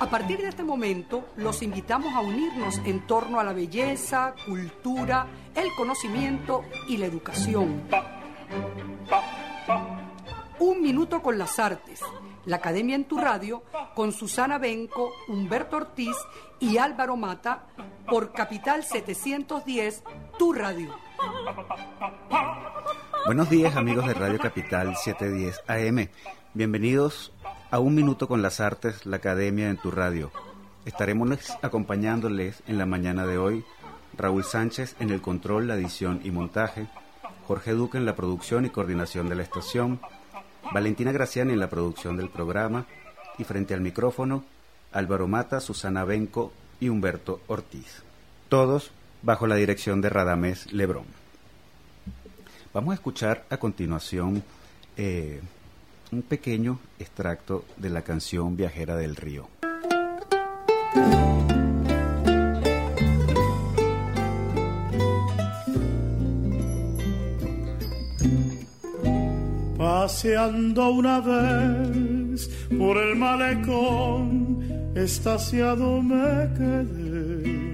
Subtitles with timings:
[0.00, 5.26] A partir de este momento, los invitamos a unirnos en torno a la belleza, cultura,
[5.54, 7.82] el conocimiento y la educación.
[10.60, 12.00] Un minuto con las artes.
[12.44, 13.62] La Academia en tu Radio
[13.94, 16.16] con Susana Benco, Humberto Ortiz
[16.60, 17.64] y Álvaro Mata
[18.06, 20.04] por Capital 710,
[20.38, 20.94] tu radio.
[23.26, 26.08] Buenos días amigos de Radio Capital 710 AM.
[26.52, 27.32] Bienvenidos
[27.74, 30.30] a Un Minuto con las Artes, la Academia en tu Radio.
[30.84, 31.28] Estaremos
[31.60, 33.64] acompañándoles en la mañana de hoy
[34.16, 36.86] Raúl Sánchez en el control, la edición y montaje,
[37.48, 39.98] Jorge Duque en la producción y coordinación de la estación,
[40.72, 42.86] Valentina Graciani en la producción del programa
[43.38, 44.44] y frente al micrófono
[44.92, 48.04] Álvaro Mata, Susana Benco y Humberto Ortiz.
[48.48, 51.06] Todos bajo la dirección de Radamés Lebrón.
[52.72, 54.44] Vamos a escuchar a continuación
[54.96, 55.40] eh,
[56.14, 59.48] un pequeño extracto de la canción Viajera del Río.
[69.76, 77.64] Paseando una vez por el malecón, estaciado me quedé.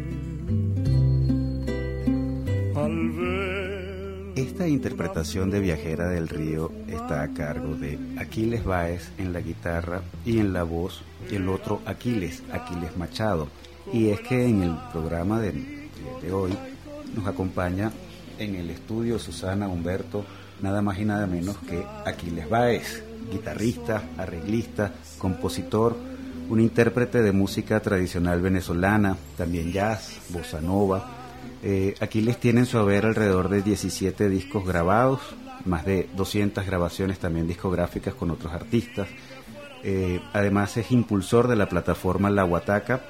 [2.75, 3.59] Al ver
[4.36, 10.03] Esta interpretación de Viajera del Río está a cargo de Aquiles Báez en la guitarra
[10.25, 13.48] y en la voz, y el otro Aquiles, Aquiles Machado.
[13.92, 15.53] Y es que en el programa de,
[16.23, 16.53] de hoy
[17.14, 17.92] nos acompaña
[18.39, 20.25] en el estudio Susana Humberto
[20.62, 25.97] nada más y nada menos que Aquiles Báez, guitarrista, arreglista, compositor,
[26.48, 31.20] un intérprete de música tradicional venezolana, también jazz, bossa nova.
[31.62, 35.20] Eh, Aquiles tiene en su haber alrededor de 17 discos grabados,
[35.65, 39.09] más de 200 grabaciones también discográficas con otros artistas.
[39.83, 43.01] Eh, además es impulsor de la plataforma La Huataca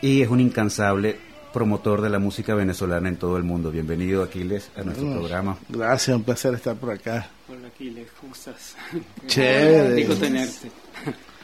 [0.00, 1.18] y es un incansable
[1.52, 3.70] promotor de la música venezolana en todo el mundo.
[3.70, 5.58] Bienvenido, Aquiles, a nuestro Bueno, programa.
[5.68, 7.28] Gracias, un placer estar por acá.
[7.48, 8.74] Hola Aquiles, ¿cómo estás?
[9.26, 9.94] Chévere.
[9.94, 10.70] Digo tenerte.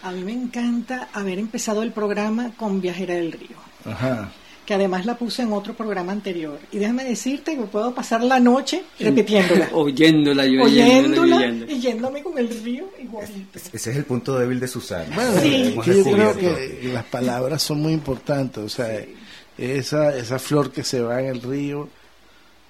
[0.02, 4.30] A mí me encanta haber empezado el programa con Viajera del Río, Ajá.
[4.68, 6.58] Que además la puse en otro programa anterior.
[6.70, 12.22] Y déjame decirte que puedo pasar la noche repitiéndola, Oyéndola, yo oyéndola oyéndola, y yéndome
[12.22, 13.58] con el río igualito.
[13.72, 15.14] Ese es el punto débil de Susana.
[15.14, 15.74] Bueno, Sí.
[15.74, 18.62] yo creo que las palabras son muy importantes.
[18.62, 19.02] O sea,
[19.56, 21.88] esa, esa flor que se va en el río,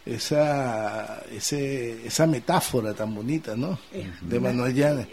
[0.07, 3.77] esa, ese, esa metáfora tan bonita, ¿no?
[3.93, 5.09] Es De Manuel Llanes.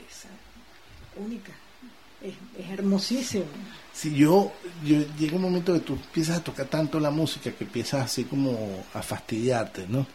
[1.17, 1.51] Única.
[2.21, 3.45] Es, es hermosísimo.
[3.95, 4.51] Si yo,
[4.83, 8.25] yo llega un momento que tú empiezas a tocar tanto la música que empiezas así
[8.25, 10.05] como a fastidiarte, ¿no?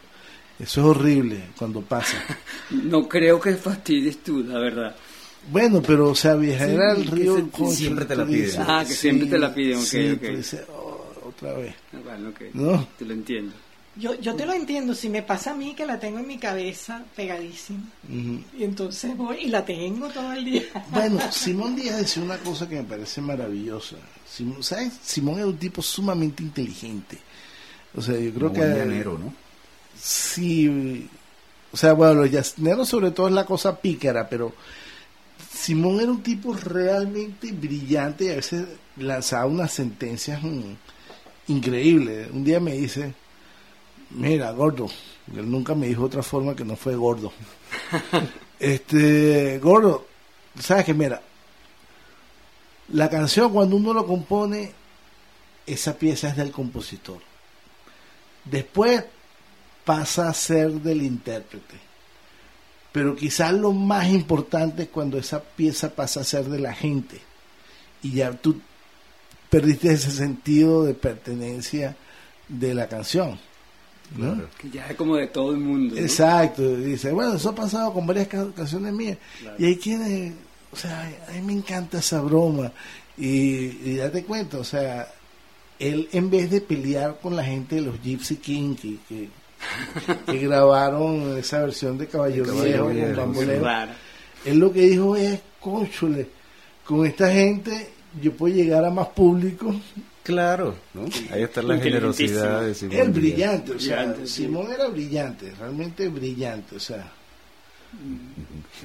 [0.59, 2.23] Eso es horrible cuando pasa.
[2.71, 4.95] No creo que fastidies tú, la verdad.
[5.51, 8.43] Bueno, pero o sea, viajera Sí, al río, se- concho, siempre te la piden.
[8.45, 11.75] dices, Ah, que siempre te la piden, ok, tú dices, "Oh, otra vez.
[11.95, 12.41] Ah, Bueno, ok.
[12.53, 12.87] ¿No?
[12.99, 13.53] Te lo entiendo.
[14.01, 16.39] Yo, yo te lo entiendo, si me pasa a mí que la tengo en mi
[16.39, 17.85] cabeza pegadísima.
[18.09, 20.63] Y entonces voy y la tengo todo el día.
[20.91, 23.97] Bueno, Simón Díaz decía una cosa que me parece maravillosa.
[24.29, 24.95] Simón, ¿Sabes?
[25.03, 27.19] Simón era un tipo sumamente inteligente.
[27.95, 28.69] O sea, yo creo Como que...
[28.69, 29.35] llanero, ¿no?
[30.01, 31.09] Sí,
[31.73, 34.55] o sea, bueno, los llaneros sobre todo es la cosa pícara, pero
[35.53, 40.73] Simón era un tipo realmente brillante y a veces lanzaba unas sentencias mm,
[41.49, 42.29] increíbles.
[42.33, 43.15] Un día me dice,
[44.11, 44.89] mira, gordo,
[45.35, 47.33] él nunca me dijo otra forma que no fue gordo.
[48.59, 50.07] este, gordo,
[50.59, 51.23] sabes que mira,
[52.93, 54.73] la canción cuando uno lo compone,
[55.67, 57.21] esa pieza es del compositor.
[58.45, 59.05] Después
[59.85, 61.77] pasa a ser del intérprete.
[62.93, 67.21] Pero quizás lo más importante es cuando esa pieza pasa a ser de la gente.
[68.03, 68.61] Y ya tú
[69.49, 71.97] perdiste ese sentido de pertenencia
[72.49, 73.39] de la canción.
[74.17, 74.35] ¿No?
[74.35, 74.49] Claro.
[74.59, 75.95] Que ya es como de todo el mundo.
[75.95, 76.01] ¿no?
[76.01, 76.77] Exacto.
[76.77, 79.19] Dice, bueno, eso ha pasado con varias ca- canciones mías.
[79.59, 80.33] Y hay quienes,
[80.73, 82.73] o sea, a mí me encanta esa broma.
[83.17, 85.07] Y, y date cuenta, o sea,
[85.79, 89.29] él en vez de pelear con la gente de los Gypsy King que, que,
[90.27, 93.61] que grabaron esa versión de Caballo Viejo con Bamboleo,
[94.45, 96.29] él lo que dijo es, cónchule,
[96.85, 97.91] con esta gente
[98.23, 99.75] yo puedo llegar a más público.
[100.23, 101.07] Claro, ¿no?
[101.31, 104.43] Ahí está la generosidad de Simón Él brillante, o sea, Brillante, sí.
[104.43, 107.11] Simón era brillante, realmente brillante, o sea.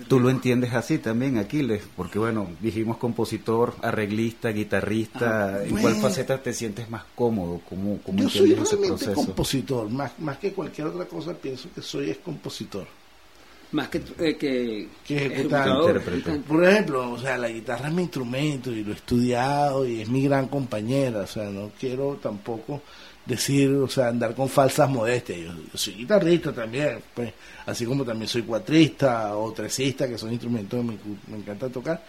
[0.07, 6.41] Tú lo entiendes así también, Aquiles, porque bueno, dijimos compositor, arreglista, guitarrista, ¿en cuál faceta
[6.41, 7.61] te sientes más cómodo?
[7.69, 9.13] ¿Cómo, cómo Yo soy realmente proceso?
[9.13, 12.87] compositor, más, más que cualquier otra cosa pienso que soy es compositor.
[13.75, 15.35] Más que, eh, que, Que ejecutante.
[15.35, 16.39] ejecutador, Intérprete.
[16.47, 20.07] Por ejemplo, o sea, la guitarra es mi instrumento y lo he estudiado y es
[20.07, 22.81] mi gran compañera, o sea, no quiero tampoco
[23.25, 25.39] decir, o sea, andar con falsas modestias.
[25.39, 27.33] Yo, yo soy guitarrista también, pues,
[27.65, 32.01] así como también soy cuatrista o tresista, que son instrumentos que me, me encanta tocar.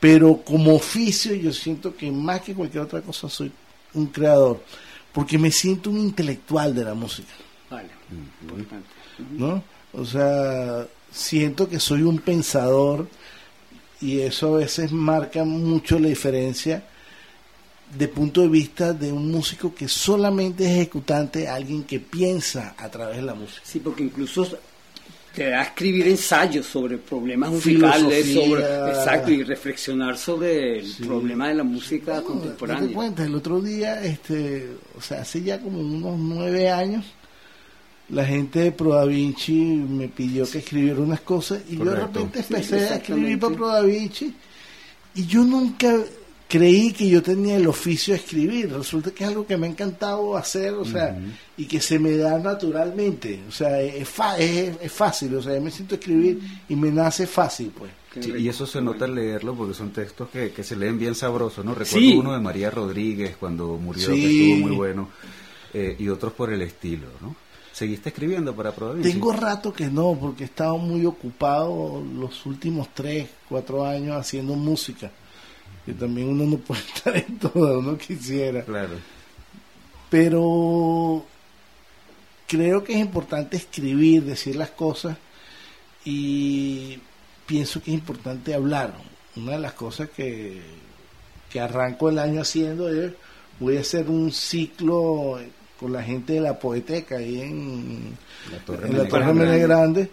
[0.00, 3.52] Pero como oficio yo siento que más que cualquier otra cosa soy
[3.94, 4.60] un creador,
[5.12, 7.34] porque me siento un intelectual de la música.
[7.70, 7.88] Vale,
[8.42, 8.88] importante.
[9.30, 9.62] ¿no?
[9.94, 13.08] O sea, siento que soy un pensador
[14.00, 16.82] y eso a veces marca mucho la diferencia
[17.96, 22.88] de punto de vista de un músico que solamente es ejecutante, alguien que piensa a
[22.88, 23.60] través de la música.
[23.64, 24.48] Sí, porque incluso
[25.34, 31.04] te da a escribir ensayos sobre problemas musicales, sobre, exacto, y reflexionar sobre el Sí.
[31.04, 32.82] problema de la música No, contemporánea.
[32.82, 37.04] date cuenta, el otro día, este, o sea, hace ya como unos nueve años,
[38.10, 41.96] la gente de Pro Da Vinci me pidió que escribiera unas cosas y yo de
[41.96, 44.34] repente Sí, empecé a escribir para Pro Da Vinci
[45.14, 45.94] y yo nunca
[46.48, 48.70] creí que yo tenía el oficio de escribir.
[48.70, 51.18] Resulta que es algo que me ha encantado hacer, o sea,
[51.56, 53.40] y que se me da naturalmente.
[53.48, 56.76] O sea, es, fa- es, es fácil, o sea, yo me siento a escribir y
[56.76, 57.90] me nace fácil, pues.
[58.20, 61.14] Sí, y eso se nota al leerlo porque son textos que, que se leen bien
[61.14, 61.70] sabrosos, ¿no?
[61.74, 62.14] Recuerdo Sí.
[62.14, 64.20] uno de María Rodríguez cuando murió, Sí.
[64.20, 65.08] que estuvo muy bueno,
[65.72, 67.34] eh, y otros por el estilo, ¿no?
[67.72, 69.10] ¿Seguiste escribiendo para Provincia?
[69.10, 74.54] Tengo rato que no, porque he estado muy ocupado los últimos tres, cuatro años haciendo
[74.54, 75.10] música.
[75.86, 78.62] Que también uno no puede estar en todo, uno quisiera.
[78.64, 78.96] Claro.
[80.10, 81.24] Pero
[82.46, 85.16] creo que es importante escribir, decir las cosas
[86.04, 86.98] y
[87.46, 88.94] pienso que es importante hablar.
[89.36, 90.60] Una de las cosas que,
[91.50, 93.14] que arranco el año haciendo es,
[93.58, 95.40] voy a hacer un ciclo
[95.82, 98.16] con la gente de la Poeteca ahí en,
[98.50, 100.10] La Torre en la Mene Torre Grande.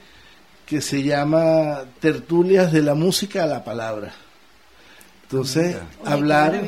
[0.66, 4.14] Que se llama Tertulias de la Música a la Palabra.
[5.24, 5.78] Entonces.
[5.78, 6.62] Oye, hablar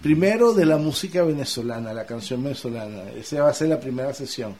[0.00, 3.10] primero de la música venezolana, la canción venezolana.
[3.16, 4.54] Esa va a ser la primera sesión.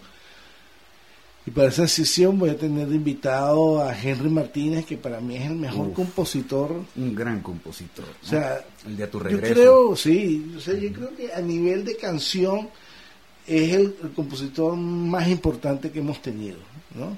[1.47, 5.37] Y para esa sesión voy a tener de invitado a Henry Martínez, que para mí
[5.37, 5.95] es el mejor Uf.
[5.95, 6.83] compositor.
[6.97, 8.05] Un gran compositor.
[8.05, 8.13] ¿no?
[8.23, 9.55] O sea, el de A tu Yo regreso.
[9.55, 12.69] creo, sí, o sea, yo creo que a nivel de canción
[13.49, 16.59] es el, el compositor más importante que hemos tenido,
[16.95, 17.17] ¿no?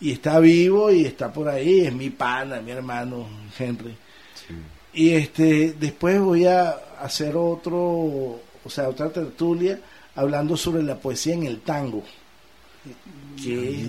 [0.00, 3.26] Y está vivo y está por ahí, es mi pana, mi hermano
[3.56, 3.96] Henry.
[4.34, 4.54] Sí.
[4.94, 6.70] Y este, después voy a
[7.00, 9.80] hacer otro, o sea, otra tertulia
[10.14, 12.02] hablando sobre la poesía en el tango.
[13.42, 13.88] Que.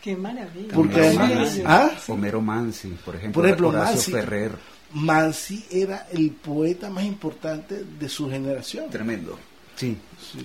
[0.00, 0.72] Qué maravilla.
[0.74, 1.44] porque Homero.
[1.66, 1.90] ¿ah?
[2.08, 3.40] Homero Mansi, por ejemplo.
[3.40, 4.12] Por ejemplo, Horacio Mansi.
[4.12, 4.52] Ferrer.
[4.92, 8.88] Mansi era el poeta más importante de su generación.
[8.88, 9.38] Tremendo.
[9.80, 9.96] Sí,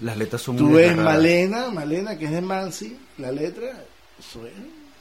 [0.01, 1.13] las letras son Tú muy ves desgarradas.
[1.15, 3.69] Malena, Malena que es de Mansi, la letra,
[4.19, 4.25] es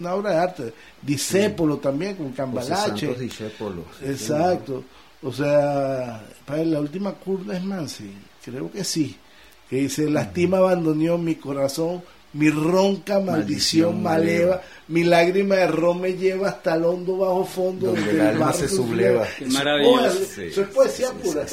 [0.01, 0.73] una obra de arte.
[1.03, 3.07] Discépolo también con José Cambalache.
[3.07, 3.85] Santos Discépolo.
[3.99, 4.85] sí, Exacto.
[5.23, 8.11] O sea, para la última curva es Mansi,
[8.45, 9.17] creo que sí.
[9.71, 12.03] Que dice, lastima abandonó mi corazón,
[12.35, 14.63] mi ronca maldición, Maldición maleva, maleva.
[14.89, 18.53] mi lágrima de ron me lleva hasta el hondo bajo fondo Donde donde el alma
[18.53, 19.25] se subleva.
[19.39, 20.03] Qué Eso es maravilloso.
[20.03, 21.47] poesía, Sí, Eso es poesía sí, pura.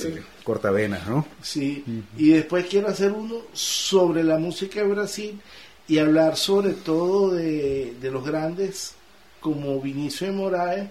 [0.44, 1.26] Cortavenas, ¿no?
[1.42, 1.84] Sí,
[2.18, 5.42] y después quiero hacer uno sobre la música de Brasil
[5.88, 8.96] y hablar sobre todo de, de los grandes
[9.40, 10.90] como Vinicio de Moraes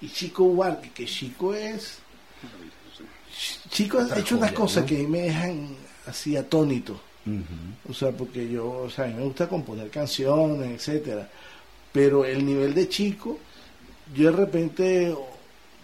[0.00, 1.98] y Chico Huarque, que Chico es...
[3.70, 4.88] Chico ha hecho unas cosas ¿no?
[4.88, 7.00] que me dejan así atónito.
[7.88, 11.28] O sea, porque yo, o sea, a mí me gusta componer canciones, etcétera.
[11.92, 13.38] Pero el nivel de chico,
[14.14, 15.14] yo de repente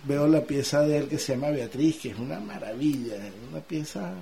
[0.04, 3.60] veo la pieza de él que se llama Beatriz, que es una maravilla, es una
[3.60, 4.12] pieza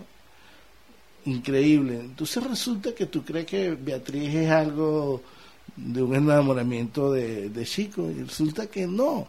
[1.27, 1.97] increíble.
[2.01, 5.23] Entonces resulta que tú crees que Beatriz es algo
[5.77, 9.29] de un enamoramiento de, de chico, y resulta que no.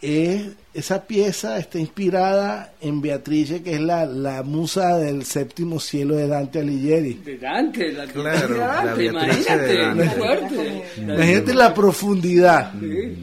[0.00, 0.42] Es,
[0.74, 6.28] esa pieza está inspirada en Beatrice, que es la, la musa del séptimo cielo de
[6.28, 7.14] Dante Alighieri.
[7.14, 10.10] De Dante, la Claro, de la Dante, Beatrice imagínate, de Dante.
[10.10, 10.84] fuerte.
[10.98, 13.16] Imagínate la profundidad, Sí.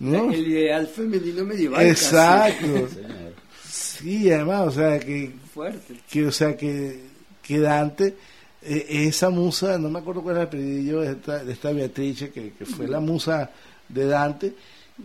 [0.00, 0.32] ¿No?
[0.32, 1.86] El ideal femenino medieval.
[1.86, 2.88] Exacto.
[3.62, 5.30] Sí, además, o sea, que.
[5.52, 5.94] Fuerte.
[6.10, 7.02] que o sea, que,
[7.42, 8.16] que Dante,
[8.62, 12.30] eh, esa musa, no me acuerdo cuál era el apellido de esta, de esta Beatrice,
[12.30, 13.50] que, que fue la musa
[13.90, 14.54] de Dante,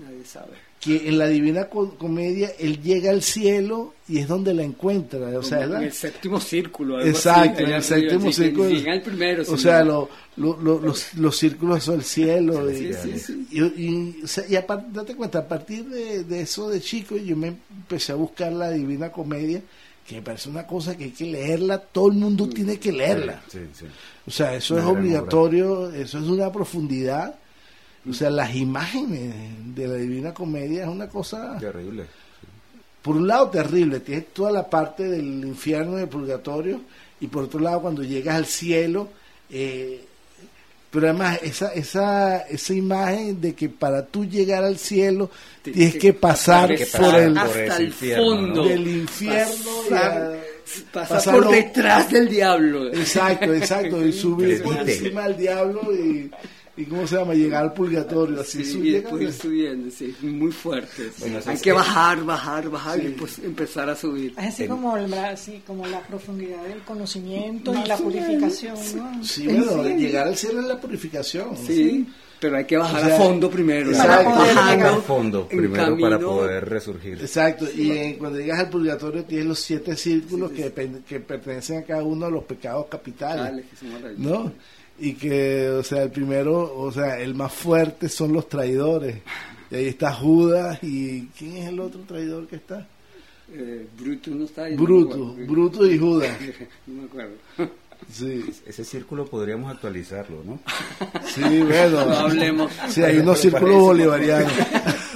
[0.04, 0.54] Nadie sabe.
[0.80, 5.18] que en la Divina Co- Comedia él llega al cielo y es donde la encuentra,
[5.40, 6.98] o sea, la- en el séptimo círculo.
[6.98, 8.66] algo Exacto, así, en el séptimo círculo.
[8.70, 9.44] el primero.
[9.48, 12.70] o sea, lo- lo- lo- los, los círculos son el cielo.
[12.70, 13.48] y, Sí, sí, sí.
[13.50, 17.18] y, y, o sea, y aparte, date cuenta, a partir de, de eso de chico,
[17.18, 19.62] yo me empecé a buscar la Divina Comedia,
[20.08, 23.42] que me parece una cosa que hay que leerla, todo el mundo tiene que leerla.
[23.52, 23.86] Sí, sí.
[24.28, 27.40] O sea, eso es obligatorio, eso es una profundidad.
[28.10, 29.34] O sea, las imágenes
[29.76, 32.04] de la Divina Comedia es una cosa, Terrible.
[33.02, 36.82] por un lado terrible, tienes toda la parte del infierno y del purgatorio,
[37.20, 39.10] y por otro lado cuando llegas al cielo,
[39.50, 40.04] eh,
[40.92, 45.30] pero además esa, esa, esa imagen de que para tú llegar al cielo
[45.62, 48.62] tienes que pasar que por el hasta el infierno, fondo.
[48.64, 48.68] ¿no?
[48.70, 49.54] del infierno
[49.88, 52.88] y Pasar, a- pasar pasarlo- por detrás del diablo.
[52.94, 56.32] Exacto, exacto, y subir por encima del diablo y,
[56.78, 57.34] y ¿cómo se llama?
[57.34, 61.10] Llegar al purgatorio, así Sí, y después ir subiendo, sí, muy fuerte.
[61.20, 63.02] Bueno, Hay es que que- bajar, bajar, bajar Sí.
[63.06, 64.34] y después empezar a subir.
[64.38, 69.24] Es así En- como, el, así como la profundidad del conocimiento y la purificación, ¿no?
[69.24, 71.56] Sí, bueno, llegar al cielo es la purificación.
[71.66, 72.08] Sí,
[72.40, 73.90] pero hay que bajar O sea, a fondo primero.
[73.92, 74.30] exacto.
[74.32, 77.14] Para llegar al fondo primero para camino- poder resurgir.
[77.22, 81.78] Exacto, y en- cuando llegas al purgatorio tienes los siete círculos que, depen- que pertenecen
[81.80, 84.14] a cada uno de los pecados capitales, Dale, que.
[84.22, 84.52] ¿no?
[84.98, 89.18] Y que, o sea, el primero, o sea, el más fuerte son los traidores.
[89.70, 92.88] Y ahí está Judas y ¿quién es el otro traidor que está?
[93.52, 94.76] Eh, Brutus no está ahí.
[94.76, 95.52] Bruto, no me acuerdo.
[95.52, 96.38] Bruto y Judas.
[96.88, 97.34] No me acuerdo.
[98.12, 100.60] Sí, Ese círculo podríamos actualizarlo, ¿no?
[101.26, 102.06] sí, bueno.
[102.06, 102.72] No hablemos.
[102.90, 104.52] Sí, hay unos círculos bolivarianos.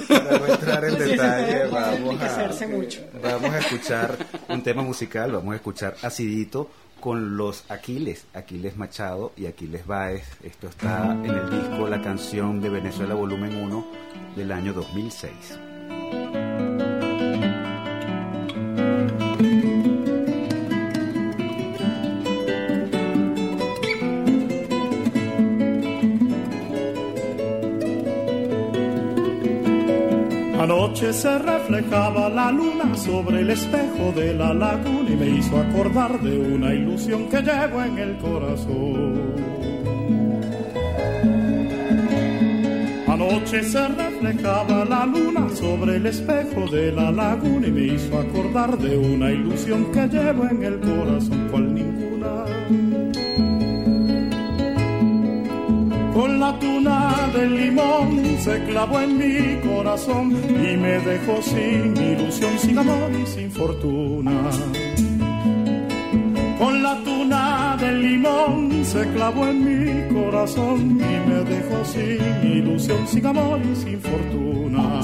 [0.08, 3.00] Para no entrar en detalle, vamos a, mucho.
[3.22, 4.16] vamos a escuchar
[4.48, 6.68] un tema musical, vamos a escuchar Acidito
[7.00, 10.24] con los Aquiles, Aquiles Machado y Aquiles Báez.
[10.42, 13.86] Esto está en el disco La canción de Venezuela volumen 1
[14.36, 15.69] del año 2006.
[30.60, 36.20] Anoche se reflejaba la luna sobre el espejo de la laguna y me hizo acordar
[36.20, 39.34] de una ilusión que llevo en el corazón.
[43.08, 48.76] Anoche se reflejaba la luna sobre el espejo de la laguna y me hizo acordar
[48.76, 53.09] de una ilusión que llevo en el corazón, cual ninguna.
[56.14, 62.58] Con la tuna del limón se clavó en mi corazón y me dejó sin ilusión,
[62.58, 64.32] sin amor y sin fortuna.
[66.58, 73.06] Con la tuna del limón se clavó en mi corazón y me dejó sin ilusión,
[73.06, 75.00] sin amor y sin fortuna.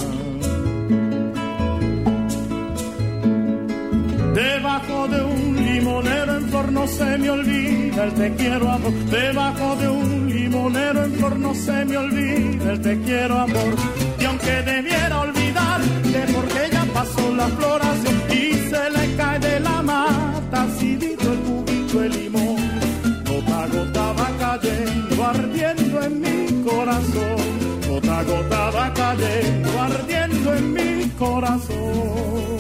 [4.35, 8.93] Debajo de un limonero en flor no se me olvida el te quiero amor.
[9.11, 10.26] Debajo de un
[10.67, 13.75] limonero en flor no se me olvida el te quiero amor.
[14.19, 19.39] Y aunque debiera olvidar de por qué ya pasó la floración y se le cae
[19.39, 22.57] de la mata, acidito el juguito el limón.
[23.25, 27.37] Gota gota va cayendo, ardiendo en mi corazón.
[27.89, 32.56] Gota gota va cayendo, ardiendo en mi corazón.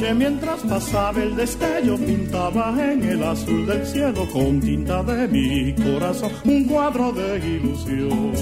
[0.00, 5.74] Anoche mientras pasaba el destello pintaba en el azul del cielo con tinta de mi
[5.74, 8.32] corazón un cuadro de ilusión.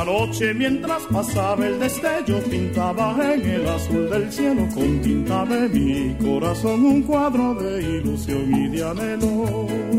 [0.00, 6.14] Anoche mientras pasaba el destello pintaba en el azul del cielo con tinta de mi
[6.14, 9.90] corazón un cuadro de ilusión y de anhelo.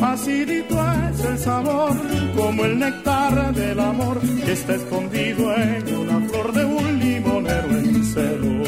[0.00, 0.76] Acidito
[1.10, 1.90] es el sabor,
[2.36, 6.17] como el néctar del amor que está escondido en una
[8.04, 8.64] celo.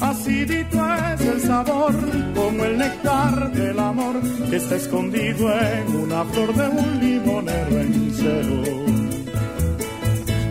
[0.00, 0.78] Acidito
[1.14, 1.94] es el sabor,
[2.34, 4.20] como el néctar del amor
[4.50, 8.62] que está escondido en una flor de un limonero en celo.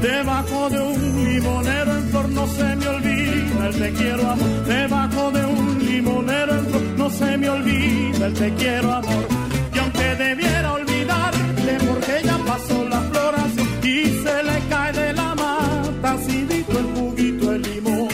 [0.01, 4.65] Debajo de un limonero en flor no se me olvida el te quiero amor.
[4.65, 9.27] Debajo de un limonero en flor no se me olvida el te quiero amor.
[9.75, 10.73] Y aunque debiera
[16.49, 18.07] el juguito el limón.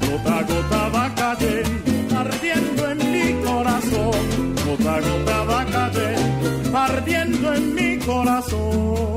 [0.00, 4.54] Gota a gota va cayendo, ardiendo en mi corazón.
[4.64, 9.16] Gota a gota va cayendo, ardiendo en mi corazón.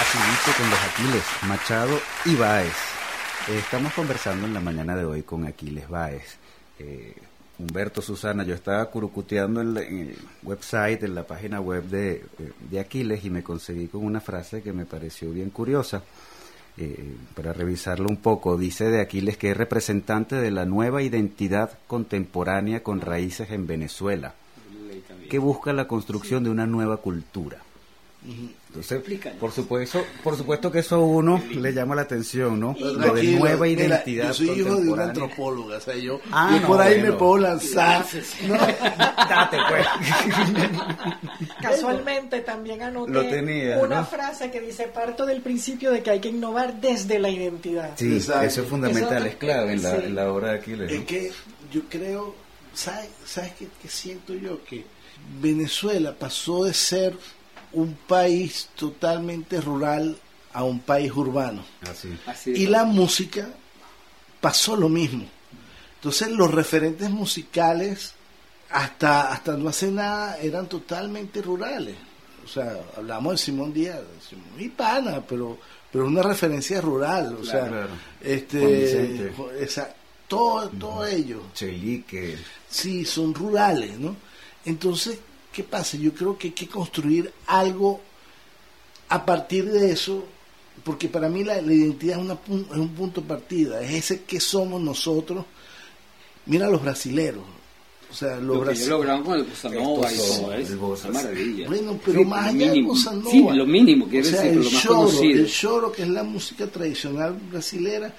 [0.00, 2.72] Acidito con los Aquiles, Machado y Báez.
[3.48, 6.38] Eh, estamos conversando en la mañana de hoy con Aquiles Báez.
[6.78, 7.14] Eh,
[7.60, 12.24] Humberto, Susana, yo estaba curucuteando en, la- en el website, en la página web de,
[12.70, 16.02] de Aquiles y me conseguí con una frase que me pareció bien curiosa.
[16.78, 21.72] Eh, para revisarlo un poco, dice de Aquiles que es representante de la nueva identidad
[21.86, 24.34] contemporánea con raíces en Venezuela,
[25.28, 27.58] que busca la construcción de una nueva cultura.
[28.22, 29.38] Entonces, Explícanos.
[29.38, 32.76] por supuesto, por supuesto que eso a uno le llama la atención, ¿no?
[32.78, 36.50] Lo de nueva mira, identidad Yo soy hijo de una antropóloga, o sea, yo, Ah,
[36.52, 37.18] yo no, por ahí me bueno.
[37.18, 38.04] puedo lanzar.
[38.46, 39.86] No, Date, pues.
[41.62, 44.06] Casualmente también anoté Lo tenía, una ¿no?
[44.06, 47.92] frase que dice parto del principio de que hay que innovar desde la identidad.
[47.96, 48.46] Sí, Exacto.
[48.46, 50.02] eso es fundamental, Eso- es clave en la, sí.
[50.06, 50.92] en la obra de Aquiles.
[50.92, 51.32] Es que
[51.72, 52.34] yo creo,
[52.74, 54.62] ¿sabes, ¿sabes qué, qué siento yo?
[54.64, 54.84] Que
[55.40, 57.14] Venezuela pasó de ser
[57.72, 60.16] un país totalmente rural
[60.52, 61.62] a un país urbano.
[61.88, 62.08] Así.
[62.26, 63.48] Así de- Y la música
[64.40, 65.24] pasó lo mismo.
[65.96, 68.14] Entonces los referentes musicales
[68.70, 71.96] hasta, hasta no hace nada eran totalmente rurales.
[72.44, 74.00] O sea, hablamos de Simón Díaz,
[74.58, 75.58] y pana, pero,
[75.92, 77.36] pero una referencia rural.
[77.40, 77.88] O sea, Claro.
[78.20, 79.94] este, esa-
[80.26, 81.42] todo, todo ello.
[81.54, 82.38] Chelique.
[82.68, 84.16] Sí, son rurales, ¿no?
[84.64, 85.18] Entonces,
[85.52, 85.96] ¿qué pasa?
[85.96, 88.00] Yo creo que hay que construir algo
[89.08, 90.24] a partir de eso,
[90.84, 93.92] porque para mí la, la identidad es, una pun- es un punto de partida, es
[93.94, 95.44] ese que somos nosotros.
[96.46, 97.44] Mira los brasileros,
[98.10, 98.98] o sea, los Lo brasileros.
[99.00, 100.76] lograron con el bossa nova y todo eso.
[100.78, 101.08] bossa.
[101.08, 101.68] Una maravilla.
[101.68, 102.88] Bueno, pero Sí, más allá de mínimo.
[102.88, 103.30] bossa nova.
[103.30, 105.40] Sí, lo mínimo, quiere o sea, decir, el lo más choro, conocido.
[105.40, 108.14] el choro, que es la música tradicional brasilera,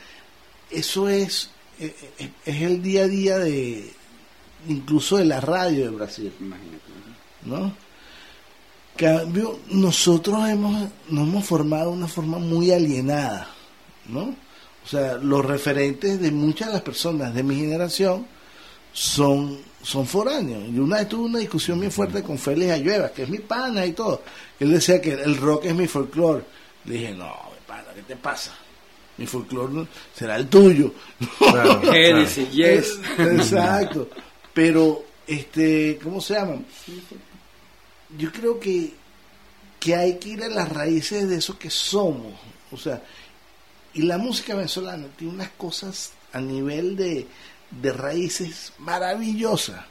[0.70, 3.92] eso es, eh, eh, es el día a día de
[4.70, 6.32] incluso de la radio de Brasil.
[6.40, 6.78] Imagínate.
[7.46, 7.74] ¿No?
[8.96, 13.48] Cambio, nosotros hemos, nos hemos formado de una forma muy alienada,
[14.08, 14.36] ¿no?
[14.84, 18.26] O sea, los referentes de muchas de las personas de mi generación
[18.92, 20.64] son, son foráneos.
[20.70, 23.86] Y una vez tuve una discusión bien fuerte con Félix Ayueva, que es mi pana
[23.86, 24.22] y todo.
[24.60, 26.44] Él decía que el rock es mi folclore.
[26.86, 28.54] Le dije, no, mi pana, ¿qué te pasa?
[29.18, 30.94] Mi folclore será el tuyo.
[31.38, 33.00] Claro, Génesis, yes.
[33.18, 34.10] Exacto.
[34.54, 36.66] Pero, este, ¿cómo se llaman?
[38.18, 38.94] Yo creo que,
[39.80, 42.34] que hay que ir a las raíces de eso que somos.
[42.72, 43.02] O sea,
[43.94, 47.28] y la música venezolana tiene unas cosas a nivel de,
[47.70, 49.86] de raíces maravillosas.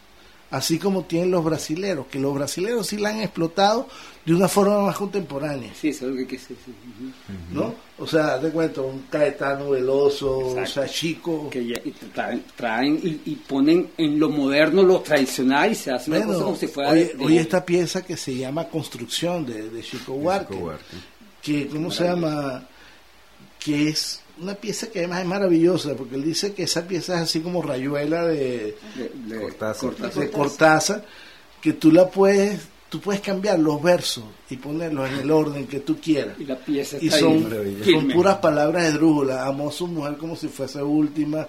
[0.51, 3.87] Así como tienen los brasileros, que los brasileros sí la han explotado
[4.27, 5.71] de una forma más contemporánea.
[5.81, 6.75] Sí, eso es lo que quise decir.
[6.99, 7.55] Ujú.
[7.55, 7.75] ¿no?
[7.99, 10.73] O sea, te cuento, un Caetano Veloso, o Exacto.
[10.73, 11.49] sea, Chico.
[11.51, 15.93] Que ya- y traen, traen y, y ponen en lo moderno lo tradicional y se
[15.93, 18.35] hace una Bueno, cosa como si fuera hoy, de- de- hoy esta pieza que se
[18.35, 20.97] llama Construcción de, de Chico Huarque, Chico Huarque.
[21.43, 22.65] que ¿cómo se llama?
[23.61, 27.23] Que es una pieza que además es maravillosa, porque él dice que esa pieza es
[27.23, 29.95] así como rayuela de, de- de- Cortázar.
[30.15, 31.05] de Cortázar,
[31.61, 35.81] que tú la puedes, tú puedes cambiar los versos y ponerlos en el orden que
[35.81, 36.37] tú quieras.
[36.39, 39.45] Y la pieza Y está ahí, son, son puras palabras de drújula.
[39.47, 41.47] Amó a su mujer como si fuese última.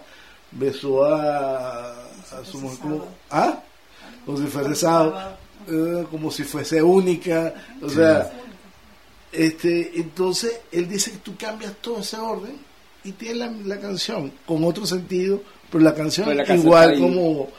[0.51, 3.61] Besó a, a su mujer como, ¿ah?
[4.25, 5.37] como si fuese sábado.
[5.69, 7.53] eh, como si fuese única.
[7.81, 8.31] O sea,
[9.31, 12.69] este, entonces él dice que tú cambias todo ese orden
[13.03, 17.49] y tienes la, la canción con otro sentido, pero la canción Pero la igual como,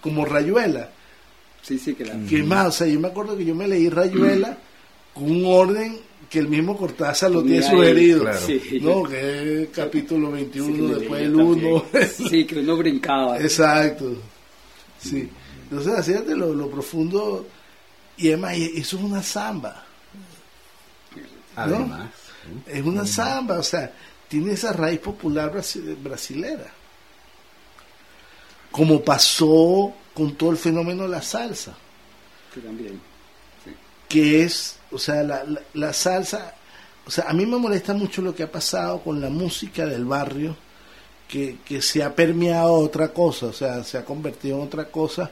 [0.00, 0.90] como Rayuela.
[1.62, 2.16] Sí, sí, que la...
[2.28, 4.56] Que es más, o sea, yo me acuerdo que yo me leí Rayuela
[5.14, 5.98] con un orden
[6.30, 8.20] que el mismo Cortázar lo tiene sugerido.
[8.20, 8.38] claro.
[8.46, 8.78] Sí.
[8.82, 9.02] ¿No?
[9.04, 11.82] Que es capítulo 21, Sí, que después el 1.
[11.82, 12.10] también.
[12.30, 13.38] Sí, que uno brincaba.
[13.40, 14.12] Exacto.
[15.00, 15.28] Sí.
[15.64, 17.46] Entonces, así es de lo, lo profundo.
[18.16, 19.84] Y además, eso es una samba.
[21.54, 22.10] Además,
[22.66, 23.92] Es una samba, o sea,
[24.28, 26.66] tiene esa raíz popular brasi- brasilera.
[28.70, 31.74] Como pasó con todo el fenómeno de la salsa.
[32.52, 33.00] Que también.
[34.08, 36.54] que es, o sea, la, la, la salsa,
[37.06, 40.04] o sea, a mí me molesta mucho lo que ha pasado con la música del
[40.04, 40.56] barrio,
[41.28, 44.86] que, que se ha permeado a otra cosa, o sea, se ha convertido en otra
[44.86, 45.30] cosa,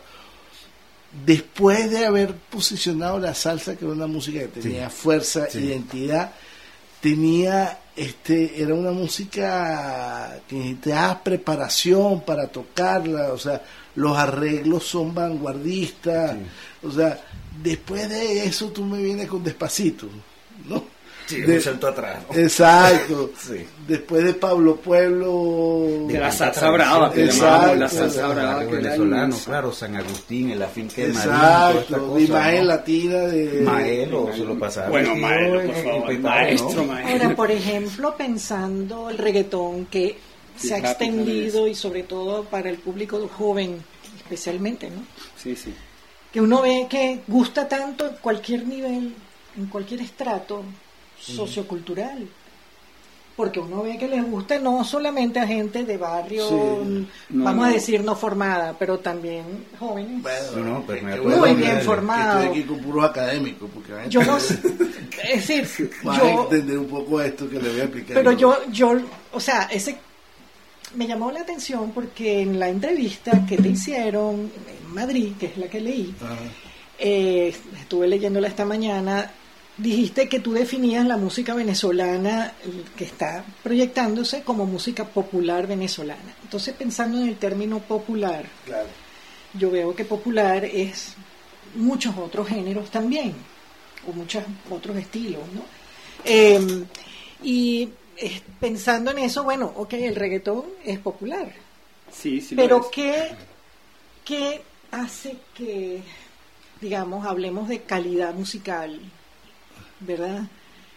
[1.25, 5.59] después de haber posicionado la salsa, que era una música que tenía fuerza, Sí.
[5.61, 6.33] identidad,
[7.01, 13.63] tenía, este, era una música que necesitaba preparación para tocarla, o sea,
[13.95, 16.37] los arreglos son vanguardistas,
[16.83, 17.21] o sea,
[17.63, 20.09] después de eso tú me vienes con despacito.
[21.27, 22.19] Sí, De- un salto atrás.
[22.31, 22.39] ¿no?
[22.39, 23.31] Exacto.
[23.39, 23.67] Sí.
[23.87, 26.07] Después de Pablo Pueblo.
[26.09, 27.45] Que la salsa brava, que Exacto.
[27.47, 28.61] llamábamos la salsa brava.
[28.61, 32.07] Que venezolano, claro, San Agustín, el afinque de Marín, toda esta Exacto.
[32.07, 32.65] cosa, De imagen ¿no?
[32.65, 33.61] latina de.
[33.63, 34.89] Maelo, se lo pasaba.
[34.89, 36.85] Bueno, en- por en favor, maestro, ¿no?
[36.85, 37.13] maestro.
[37.25, 40.17] Ahora, por ejemplo, pensando el reggaetón que
[40.57, 43.83] Sí, se ha extendido y sobre todo para el público joven,
[44.19, 45.03] especialmente, ¿no?
[45.37, 45.75] Sí, sí.
[46.33, 49.15] Que uno ve que gusta tanto en cualquier nivel,
[49.59, 50.63] en cualquier estrato
[51.33, 52.29] sociocultural.
[53.37, 57.09] Porque uno ve que les gusta no solamente a gente de barrio, Sí.
[57.31, 59.43] No, vamos a decir no formada, pero también
[59.77, 60.23] jóvenes.
[60.55, 62.43] No, no, pero me qué acuerdo Muy bien que formado.
[62.43, 64.61] Estoy aquí con puros académicos, porque van a Yo no sé,
[65.33, 68.15] es decir, a entender un poco esto que le voy a explicar.
[68.15, 68.93] pero yo, yo,
[69.33, 69.99] o sea, ese
[70.95, 75.57] me llamó la atención porque en la entrevista que te hicieron en Madrid, que es
[75.57, 76.15] la que leí,
[76.99, 79.31] eh, estuve leyéndola esta mañana,
[79.77, 82.53] dijiste que tú definías la música venezolana
[82.97, 86.35] que está proyectándose como música popular venezolana.
[86.43, 88.87] Entonces, pensando en el término popular, Claro.
[89.55, 91.15] yo veo que popular es
[91.75, 93.35] muchos otros géneros también,
[94.09, 95.63] o muchos otros estilos, ¿no?
[96.25, 96.85] Eh,
[97.43, 97.89] y
[98.61, 101.53] pensando en eso, bueno, ok, el reggaetón es popular,
[102.13, 102.55] Sí, sí.
[102.55, 102.87] lo pero es.
[102.93, 103.29] ¿qué,
[104.25, 106.01] ¿qué hace que,
[106.81, 109.01] digamos, hablemos de calidad musical,
[110.07, 110.43] verdad?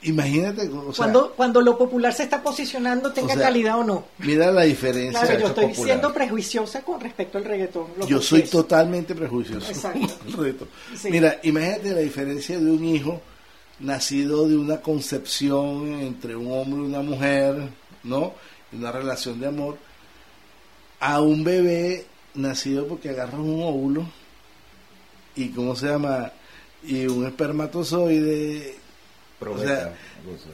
[0.04, 4.06] Imagínate, o sea, cuando, cuando lo popular se está posicionando, tenga sea, calidad o no.
[4.20, 5.22] mira la diferencia.
[5.22, 5.86] Claro, yo esto estoy popular.
[5.86, 7.88] siendo prejuiciosa con respecto al reggaetón.
[7.98, 9.67] lo Yo soy totalmente prejuicioso.
[9.67, 10.08] Exacto.
[10.96, 11.10] Sí.
[11.10, 13.22] Mira, imagínate la diferencia de un hijo
[13.80, 17.70] nacido de una concepción entre un hombre y una mujer,
[18.04, 18.34] ¿no?
[18.72, 19.78] Una relación de amor,
[21.00, 24.06] a un bebé nacido porque agarras un óvulo
[25.36, 26.32] y, ¿cómo se llama?
[26.84, 28.76] Y un espermatozoide.
[29.39, 29.93] O sea,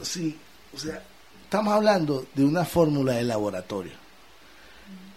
[0.02, 0.36] Sí,
[0.74, 1.02] o sea,
[1.44, 3.92] estamos hablando de una fórmula de laboratorio,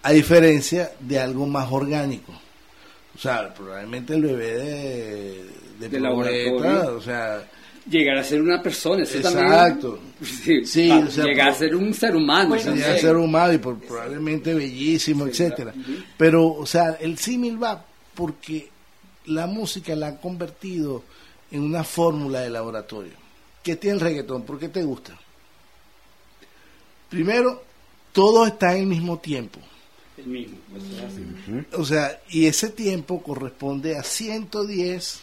[0.03, 2.31] a diferencia de algo más orgánico.
[3.15, 5.45] O sea, probablemente el bebé de,
[5.79, 6.95] de, De laboratorio.
[6.97, 7.43] o sea,
[7.89, 9.93] Llegar a ser una persona, eso Exacto.
[9.93, 10.13] también.
[10.21, 12.49] Sí, Sí, pa- o sea, llegar a ser un ser humano.
[12.49, 12.85] Bueno, también.
[12.85, 15.73] sería ser humano y por- probablemente bellísimo, etcétera.
[16.17, 18.69] Pero, o sea, el símil va porque
[19.27, 21.03] la música la han convertido
[21.49, 23.13] en una fórmula de laboratorio.
[23.67, 24.43] ¿Qué tiene el reggaetón?
[24.43, 25.19] ¿Por qué te gusta?
[27.09, 27.61] Primero,
[28.13, 29.59] todo está en el mismo tiempo.
[30.15, 30.57] El mismo.
[30.77, 31.65] eso es así.
[31.73, 35.19] O sea, y ese tiempo corresponde a 110,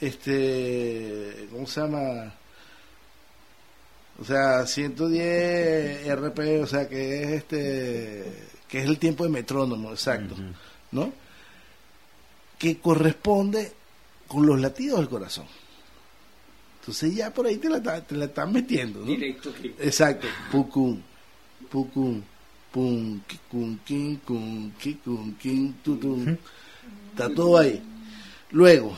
[0.00, 2.32] este, ¿cómo se llama?
[4.22, 8.32] O sea, 110 RP, o sea, que es este,
[8.68, 10.34] que es el tiempo de metrónomo, exacto,
[10.92, 11.12] ¿no?
[12.58, 13.70] Que corresponde
[14.26, 15.44] con los latidos del corazón.
[16.86, 19.06] Entonces ya por ahí te la, te la están metiendo, ¿no?
[19.06, 19.52] Directo.
[19.80, 20.28] Exacto.
[20.52, 21.00] Pucum,
[21.68, 22.22] pucum,
[22.70, 26.36] pum, kikun, kin, kun, kikun, kin, tutum.
[27.10, 27.82] Está todo ahí.
[28.52, 28.96] Luego,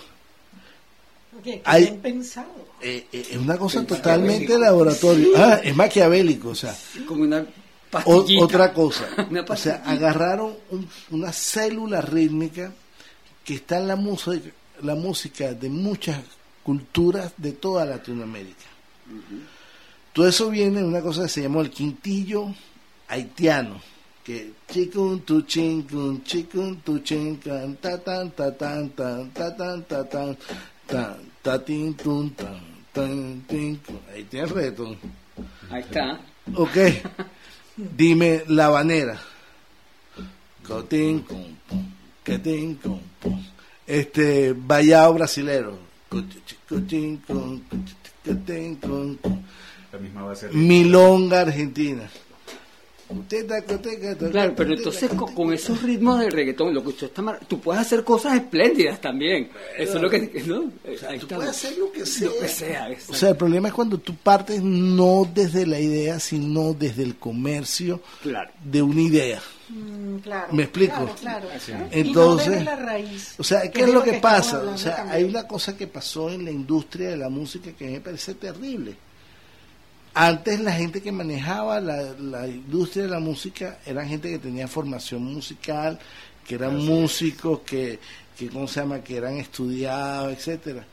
[1.42, 2.48] qué Hay- bien pensado.
[2.82, 5.28] eh, eh, es una cosa totalmente de laboratorio.
[5.36, 6.76] Ah, es maquiavélico, o sea.
[7.06, 7.46] Como una
[8.04, 9.08] O- otra cosa.
[9.30, 12.70] Una O sea, agarraron un- una célula rítmica
[13.42, 14.50] que está en la música,
[14.82, 16.20] la música de muchas
[16.68, 18.66] culturas de toda Latinoamérica.
[20.12, 22.54] Todo eso viene de una cosa que se llamó el quintillo
[23.08, 23.80] haitiano,
[24.22, 30.04] que chicun tu chincun, chicun tu chincan, ta tan ta tan tan ta tan ta
[30.06, 30.36] tan
[30.86, 32.60] tan ta tin tun tan
[32.92, 33.80] tan tin.
[34.12, 34.94] Ahí tiene reto.
[35.70, 36.20] Ahí está.
[36.54, 36.76] Ok.
[37.96, 39.18] Dime la habanera.
[40.66, 41.56] Cotín pum,
[43.22, 43.42] pum.
[43.86, 45.87] Este, vallado brasilero.
[49.92, 52.08] La misma base Milonga argentina.
[54.30, 57.80] Claro, pero entonces con, esos ritmos de reggaetón, lo que usted está mar- tú puedes
[57.80, 59.50] hacer cosas espléndidas también.
[59.76, 60.70] Eso es lo que, ¿no?
[61.08, 61.36] Ahí Tú está.
[61.36, 62.28] puedes hacer lo que sea.
[62.28, 66.20] Lo que sea, O sea, el problema es cuando tú partes no desde la idea,
[66.20, 68.50] sino desde el comercio Claro.
[68.62, 69.40] de una idea.
[69.70, 70.52] Mm, claro.
[70.52, 71.10] ¿Me explico?
[71.20, 71.86] Claro, claro.
[71.90, 73.34] Entonces- y no desde la raíz.
[73.38, 74.62] O sea, que ¿qué es lo que estamos pasa?
[74.62, 75.16] O sea, también.
[75.16, 78.96] hay una cosa que pasó en la industria de la música que me parece terrible.
[80.20, 84.66] Antes la gente que manejaba la, la industria de la música eran gente que tenía
[84.66, 85.96] formación musical,
[86.44, 88.00] que eran músicos, que,
[88.36, 88.98] que, ¿cómo se llama?
[88.98, 90.84] Que eran estudiados, etcétera.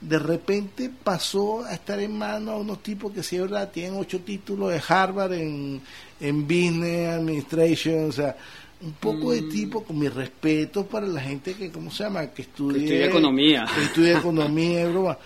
[0.00, 4.00] De repente pasó a estar en manos a unos tipos que sí, es verdad, tienen
[4.00, 5.82] ocho títulos de Harvard en,
[6.18, 8.34] en Business Administration, o sea,
[8.80, 12.26] un poco de tipo, con mi respeto para la gente que, ¿cómo se llama?
[12.28, 13.66] Que estudia, estudia economía.
[13.74, 15.18] que estudia economía broma.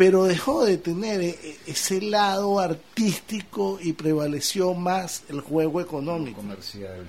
[0.00, 6.38] Pero dejó de tener e- e- ese lado artístico y prevaleció más el juego económico.
[6.38, 7.06] comercial.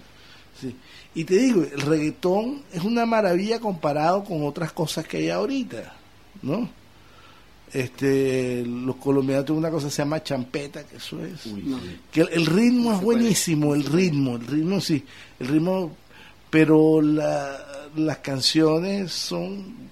[0.60, 0.76] Sí.
[1.16, 5.94] Y te digo, el reggaetón es una maravilla comparado con otras cosas que hay ahorita,
[6.42, 6.70] ¿no?
[7.72, 11.44] Este, los colombianos tienen una cosa que se llama champeta, que eso es.
[12.12, 15.02] Que el, el ritmo es buenísimo, el ritmo, el ritmo sí,
[15.40, 15.96] el ritmo,
[16.50, 17.58] pero la,
[17.96, 19.90] las canciones son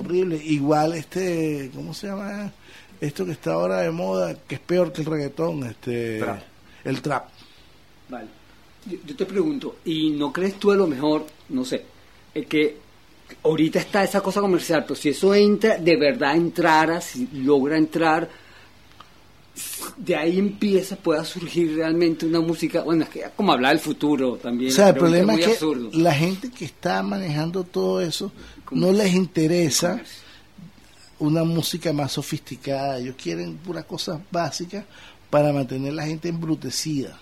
[0.00, 0.44] horribles.
[0.44, 2.52] Igual este, ¿cómo se llama?
[3.00, 6.42] Esto que está ahora de moda, que es peor que el reggaetón, este, Trap.
[6.84, 7.28] el trap.
[8.08, 8.28] Vale.
[8.86, 11.84] Yo, yo te pregunto, ¿y no crees tú a lo mejor, no sé,
[12.34, 12.76] eh, que
[13.42, 18.28] ahorita está esa cosa comercial, pero si eso entra, de verdad entrara, si logra entrar,
[19.96, 24.36] de ahí empieza, pueda surgir realmente una música, bueno, es que como hablar del futuro
[24.36, 24.70] también.
[24.70, 25.90] O sea, el problema es que absurdo.
[25.92, 28.32] la gente que está manejando todo eso
[28.70, 30.00] no les interesa
[31.18, 32.98] una música más sofisticada.
[32.98, 34.84] Ellos quieren puras cosas básicas
[35.28, 37.18] para mantener la gente embrutecida.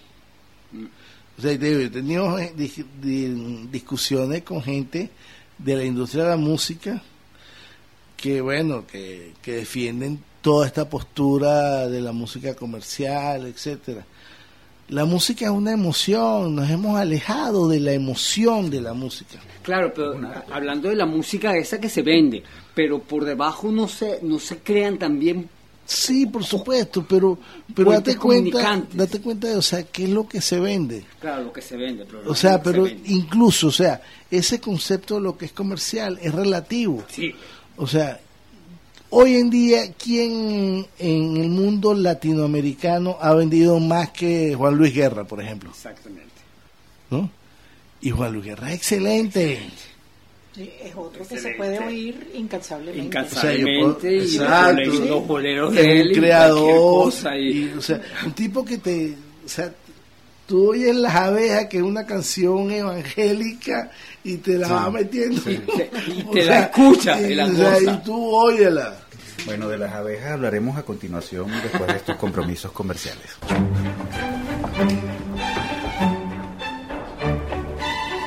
[1.38, 5.10] O sea, te digo, he tenido eh, dis- di- discusiones con gente
[5.58, 7.02] de la industria de la música
[8.16, 14.04] que, bueno, que, que defienden toda esta postura de la música comercial, etcétera.
[14.88, 19.38] La música es una emoción, nos hemos alejado de la emoción de la música.
[19.62, 20.18] Claro, pero
[20.50, 22.42] hablando de la música esa que se vende,
[22.74, 25.48] pero por debajo no se, no se crean también
[25.88, 27.38] Sí, por supuesto, pero
[27.74, 31.02] pero date cuenta, date cuenta de, o sea, qué es lo que se vende.
[31.18, 32.04] Claro, lo que se vende.
[32.04, 36.18] Pero O sea, se pero incluso, o sea, ese concepto de lo que es comercial
[36.20, 37.02] es relativo.
[37.08, 37.34] Sí,
[37.78, 38.20] O sea,
[39.10, 45.24] hoy en día, ¿quién en el mundo latinoamericano ha vendido más que Juan Luis Guerra,
[45.24, 45.70] por ejemplo?
[45.70, 46.28] exactamente.
[47.10, 47.30] ¿No?
[48.00, 49.58] Y Juan Luis Guerra es excelente.
[50.54, 53.04] Sí, es otro que se puede oír incansablemente.
[53.06, 54.20] Incansablemente.
[54.20, 55.88] O sea, yo puedo- y Exacto, los, boleros Es de él.
[55.88, 57.04] un y cualquier creador.
[57.04, 59.14] cosa y- y, o sea, un tipo que te.
[59.44, 59.72] O sea,
[60.48, 63.90] tú oyes Las Abejas, que es una canción evangélica,
[64.24, 65.40] y te la va metiendo.
[65.42, 68.96] Sí, te- y O te la escucha, y, y la o sea, y tú óyela.
[69.46, 73.36] Bueno, de las abejas hablaremos a continuación después de estos compromisos comerciales.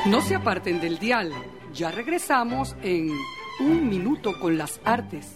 [0.05, 1.31] No se aparten del dial.
[1.73, 3.12] Ya regresamos en
[3.60, 5.27] Un Minuto con las Artes.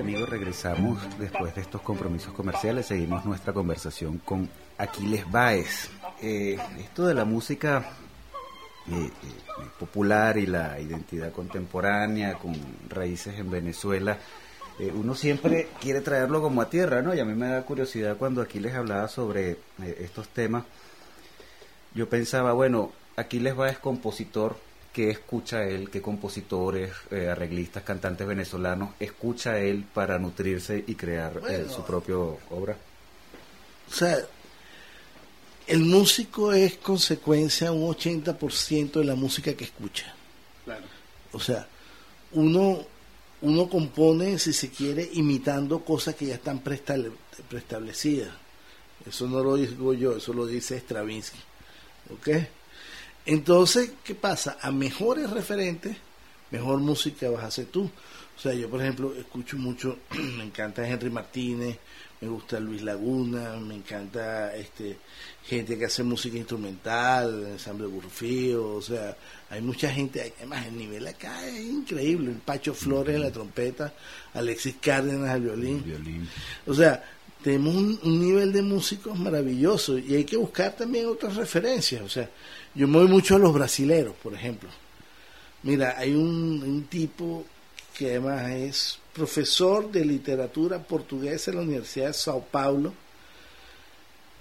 [0.00, 2.86] Amigos, regresamos después de estos compromisos comerciales.
[2.86, 5.90] Seguimos nuestra conversación con Aquiles Báez.
[6.22, 7.84] Eh, esto de la música
[8.90, 9.10] eh, eh,
[9.78, 12.54] popular y la identidad contemporánea con
[12.88, 14.16] raíces en Venezuela,
[14.94, 17.14] uno siempre quiere traerlo como a tierra, ¿no?
[17.14, 19.58] Y a mí me da curiosidad cuando Aquiles hablaba sobre
[19.98, 20.64] estos temas.
[21.94, 24.56] Yo pensaba, bueno, Aquiles Báez compositor,
[24.92, 25.90] ¿qué escucha él?
[25.90, 32.16] ¿Qué compositores, eh, arreglistas, cantantes venezolanos escucha él para nutrirse y crear eh, su propia
[32.16, 32.76] obra?
[33.90, 34.18] O sea,
[35.66, 40.12] el músico es consecuencia un 80% de la música que escucha.
[40.64, 40.84] Claro.
[41.32, 41.66] O sea,
[42.32, 42.84] uno,
[43.42, 47.12] uno compone, si se quiere, imitando cosas que ya están preestable-
[47.48, 48.30] preestablecidas.
[49.06, 51.38] Eso no lo digo yo, eso lo dice Stravinsky.
[52.12, 52.28] ¿Ok?
[53.26, 54.58] Entonces, ¿qué pasa?
[54.60, 55.96] A mejores referentes,
[56.50, 57.90] mejor música vas a hacer tú.
[58.36, 59.98] O sea, yo, por ejemplo, escucho mucho,
[60.38, 61.78] me encanta Henry Martínez,
[62.20, 64.98] me gusta Luis Laguna, me encanta este
[65.44, 69.16] gente que hace música instrumental, ensamble Burfío, o sea,
[69.48, 73.92] hay mucha gente, además el nivel acá es increíble, el Pacho Flores en la trompeta,
[74.34, 75.82] Alexis Cárdenas al violín.
[75.84, 76.28] Violín.
[76.66, 77.02] O sea,
[77.42, 82.02] tenemos un, un nivel de músicos maravilloso y hay que buscar también otras referencias.
[82.02, 82.28] O sea,
[82.74, 84.68] yo me voy mucho a los brasileros, por ejemplo.
[85.62, 87.44] Mira, hay un, un tipo
[87.96, 92.94] que además es profesor de literatura portuguesa en la Universidad de Sao Paulo.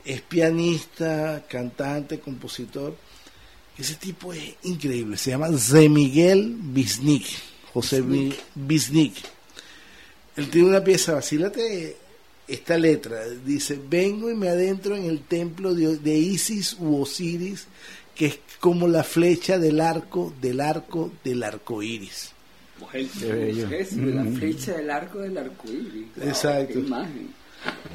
[0.06, 2.96] Es pianista, cantante, compositor.
[3.78, 5.18] Ese tipo es increíble.
[5.18, 7.26] Se llama Zé Miguel Bisnik.
[7.74, 8.04] José
[8.56, 9.15] Bisnik.
[10.36, 11.98] Él tiene una pieza, vacílate
[12.48, 13.28] esta letra.
[13.30, 17.68] Dice, vengo y me adentro en el templo de, de Isis u Osiris,
[18.20, 22.32] que es como la flecha del arco, del arco, del arco iris.
[22.92, 26.08] Es de la flecha del arco del arco iris.
[26.18, 26.74] Wow, Exacto.
[26.74, 27.34] qué imagen.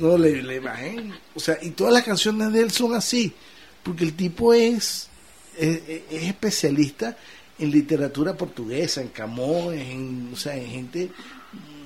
[0.01, 1.13] No, le, le bajé.
[1.35, 3.35] O sea, y todas las canciones de él son así,
[3.83, 5.11] porque el tipo es,
[5.59, 7.19] es, es especialista
[7.59, 11.11] en literatura portuguesa, en Camões, en, o sea, en gente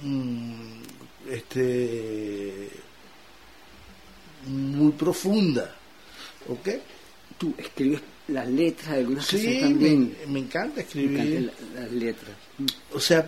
[0.04, 0.52] mm,
[1.28, 2.70] este
[4.46, 5.74] muy profunda.
[6.48, 6.68] ¿Ok?
[7.36, 10.16] Tú escribes las letras de algunas Sí, también.
[10.26, 11.52] me, me encanta Me escribir.
[11.74, 12.30] la- las letras.
[12.92, 13.26] O sea,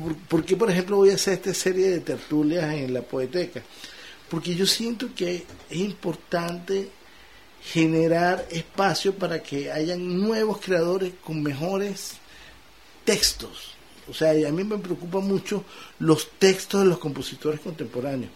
[0.00, 3.62] ¿por, por qué, por ejemplo, voy a hacer esta serie de tertulias en la poeteca?
[4.28, 6.88] Porque yo siento que es importante
[7.62, 12.12] generar espacio para que hayan nuevos creadores con mejores
[13.04, 13.72] textos.
[14.08, 15.64] O sea, a mí me preocupa mucho
[15.98, 18.30] los textos de los compositores contemporáneos.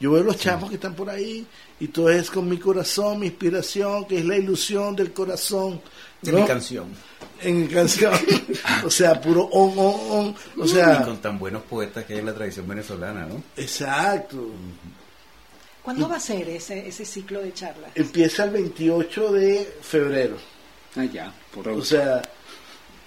[0.00, 1.46] Yo veo los chamos que están por ahí
[1.80, 5.80] y todo es con mi corazón, mi inspiración, que es la ilusión del corazón.
[6.20, 6.40] De ¿no?
[6.40, 6.86] mi canción.
[7.40, 8.12] En mi canción.
[8.84, 10.36] o sea, puro on, on, on.
[10.58, 13.42] O sea, y con tan buenos poetas que hay en la tradición venezolana, ¿no?
[13.56, 14.50] exacto.
[15.82, 17.90] ¿Cuándo va a ser ese, ese ciclo de charlas?
[17.94, 20.38] Empieza el 28 de febrero.
[20.96, 22.22] Ah, ya, por O sea,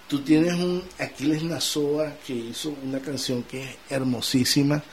[0.08, 4.84] tú tienes un Aquiles Nazoa que hizo una canción que es hermosísima,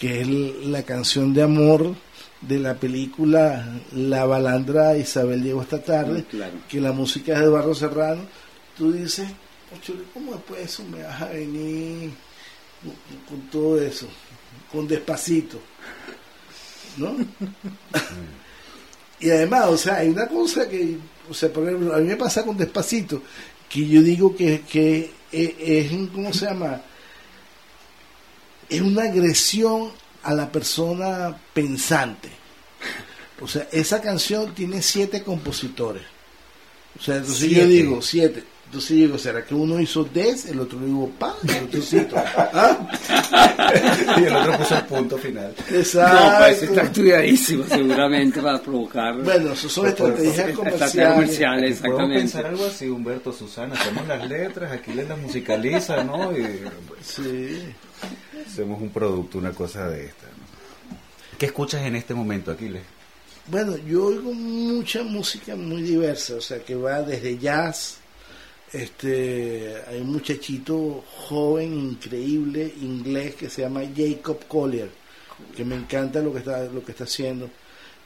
[0.00, 0.28] que es
[0.66, 1.94] la canción de amor
[2.40, 6.54] de la película La balandra Isabel llegó esta tarde, Ah, claro.
[6.68, 8.22] que la música es de Barro Serrano.
[8.76, 9.28] Tú dices,
[9.68, 12.10] "Cónchale, ¿cómo después de eso me vas a venir
[13.28, 14.08] con, todo eso?
[14.72, 15.60] Con despacito.
[16.96, 17.14] ¿No?
[19.20, 20.96] Y además, o sea, hay una cosa que,
[21.28, 23.22] o sea, por ejemplo, a mí me pasa con Despacito,
[23.68, 26.80] que yo digo que, que es, es, ¿cómo se llama?
[28.70, 29.90] Es una agresión
[30.22, 32.28] a la persona pensante.
[33.40, 36.02] O sea, esa canción tiene siete compositores.
[36.98, 38.44] O sea, entonces yo digo, siete.
[38.66, 41.82] Entonces yo digo, ¿será que uno hizo des, el otro digo pa, y el otro
[41.82, 42.14] cito?
[42.16, 42.78] ¿Ah?
[44.16, 45.52] y el otro puso el punto final.
[45.72, 46.30] Exacto.
[46.30, 51.14] No, pues está estudiadísimo seguramente para provocar Bueno, eso son estrategias estrategias comerciales.
[51.14, 52.18] comerciales, Podemos exactamente.
[52.20, 56.30] pensar algo así, Humberto, Susana, hacemos las letras, aquí les las musicaliza, ¿no?
[56.36, 56.42] Y
[56.86, 57.74] pues, Sí.
[58.46, 60.26] Hacemos un producto, una cosa de esta.
[61.38, 62.82] ¿Qué escuchas en este momento, Aquiles?
[63.46, 67.96] Bueno, yo oigo mucha música muy diversa, o sea, que va desde jazz,
[68.72, 74.90] este, hay un muchachito joven, increíble, inglés, que se llama Jacob Collier,
[75.56, 77.50] que me encanta lo que está, lo que está haciendo.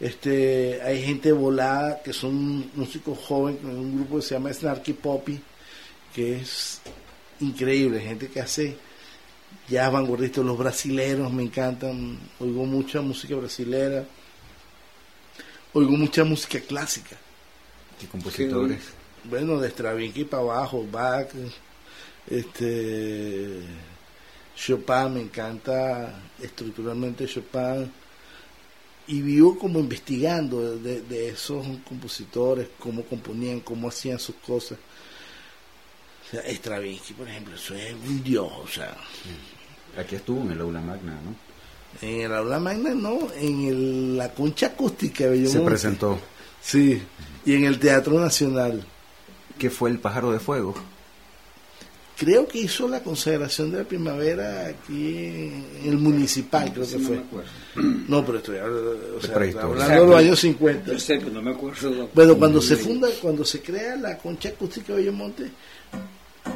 [0.00, 5.40] Este, hay gente volada, que son músicos jóvenes, un grupo que se llama Snarky Poppy,
[6.14, 6.80] que es
[7.40, 8.76] increíble, gente que hace
[9.68, 14.04] jazz vanguardista, los brasileros me encantan, oigo mucha música brasilera
[15.74, 17.16] oigo mucha música clásica.
[18.00, 18.80] ¿Qué compositores?
[19.24, 21.28] Bueno, de Stravinsky para abajo, Bach,
[22.30, 23.60] este,
[24.56, 27.90] Chopin, me encanta estructuralmente Chopin.
[29.06, 34.78] Y vivo como investigando de, de esos compositores, cómo componían, cómo hacían sus cosas.
[36.26, 38.96] O sea, Stravinsky, por ejemplo, eso es un dios, o sea,
[39.98, 41.34] Aquí estuvo en el aula magna, ¿no?
[42.02, 45.70] en el aula magna no, en el- la concha acústica de Se Bellomonte.
[45.70, 46.18] presentó.
[46.60, 47.00] Sí,
[47.46, 48.84] y en el Teatro Nacional.
[49.58, 50.74] ¿Qué fue el pájaro de fuego?
[52.16, 57.20] Creo que hizo la consagración de la primavera aquí en el municipal, creo que fue.
[58.08, 60.92] No, pero estoy hablando, o sea, hablando de los años 50.
[60.92, 62.08] Yo sé, pero no me acuerdo.
[62.14, 65.50] Bueno, cuando se funda, cuando se crea la Concha Acústica de Bellomonte,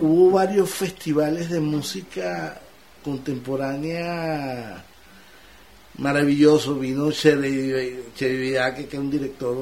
[0.01, 2.61] hubo varios festivales de música
[3.03, 4.85] contemporánea
[5.99, 6.81] maravillosos.
[6.81, 9.57] Vino Vidaque, que es un director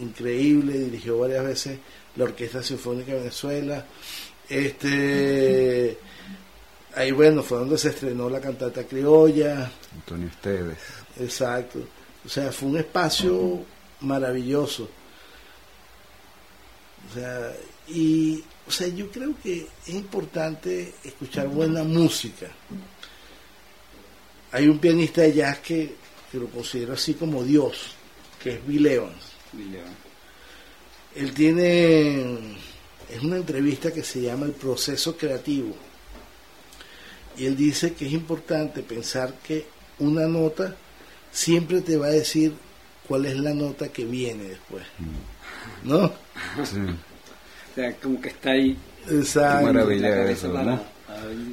[0.00, 1.78] increíble, dirigió varias veces
[2.16, 3.86] la Orquesta Sinfónica de Venezuela.
[4.48, 5.98] Este,
[6.94, 9.70] ahí bueno, fue donde se estrenó la cantata criolla.
[9.94, 10.78] Antonio Esteves.
[11.18, 11.80] Exacto.
[12.24, 13.60] O sea, fue un espacio
[14.00, 14.88] maravilloso.
[17.10, 17.52] O sea,
[17.88, 22.46] y o sea, yo creo que es importante escuchar buena música.
[24.50, 25.94] Hay un pianista de jazz que,
[26.30, 27.94] que lo considero así como Dios,
[28.42, 29.24] que es Bill Evans.
[31.14, 32.56] Él tiene,
[33.10, 35.76] es una entrevista que se llama El proceso creativo.
[37.36, 39.66] Y él dice que es importante pensar que
[39.98, 40.74] una nota
[41.30, 42.54] siempre te va a decir
[43.06, 44.84] cuál es la nota que viene después.
[45.84, 46.10] ¿No?
[46.64, 46.78] Sí.
[47.72, 48.76] O sea, como que está ahí.
[49.10, 49.66] Exacto.
[49.66, 50.54] Qué maravilla eso, ¿no?
[50.54, 50.92] para-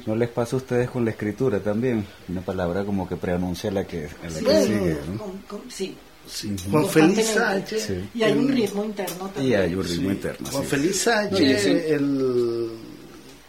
[0.06, 2.04] ¿No les pasa a ustedes con la escritura también?
[2.28, 5.18] Una palabra como que preanuncia la que, a la que Bueno, sigue, ¿no?
[5.18, 5.96] Con- con- sí.
[6.26, 7.24] Sí, Juan Constantemente.
[7.34, 7.82] Sánchez.
[7.86, 8.08] Sí.
[8.14, 9.46] Y hay un ritmo interno también.
[9.46, 10.48] Y hay un ritmo sí, interno.
[10.50, 10.68] Juan sí.
[10.70, 12.70] Félix Sánchez, el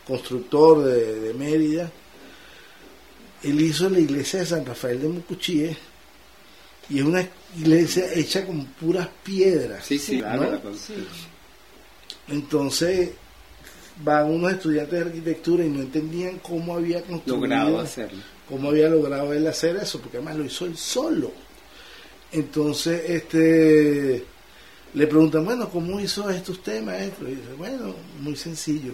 [0.07, 1.91] constructor de, de Mérida,
[3.43, 5.77] él hizo la iglesia de San Rafael de Mucuchíes
[6.89, 9.85] y es una iglesia hecha con puras piedras.
[9.85, 10.19] Sí, sí, ¿no?
[10.23, 10.61] claro.
[12.27, 13.11] Entonces
[14.03, 18.19] van unos estudiantes de arquitectura y no entendían cómo había construido, Logrado hacerlo.
[18.47, 21.31] cómo había logrado él hacer eso, porque además lo hizo él solo.
[22.31, 24.25] Entonces, este
[24.93, 26.97] le preguntan, bueno, ¿cómo hizo estos temas?
[27.21, 28.93] Y dice, bueno, muy sencillo.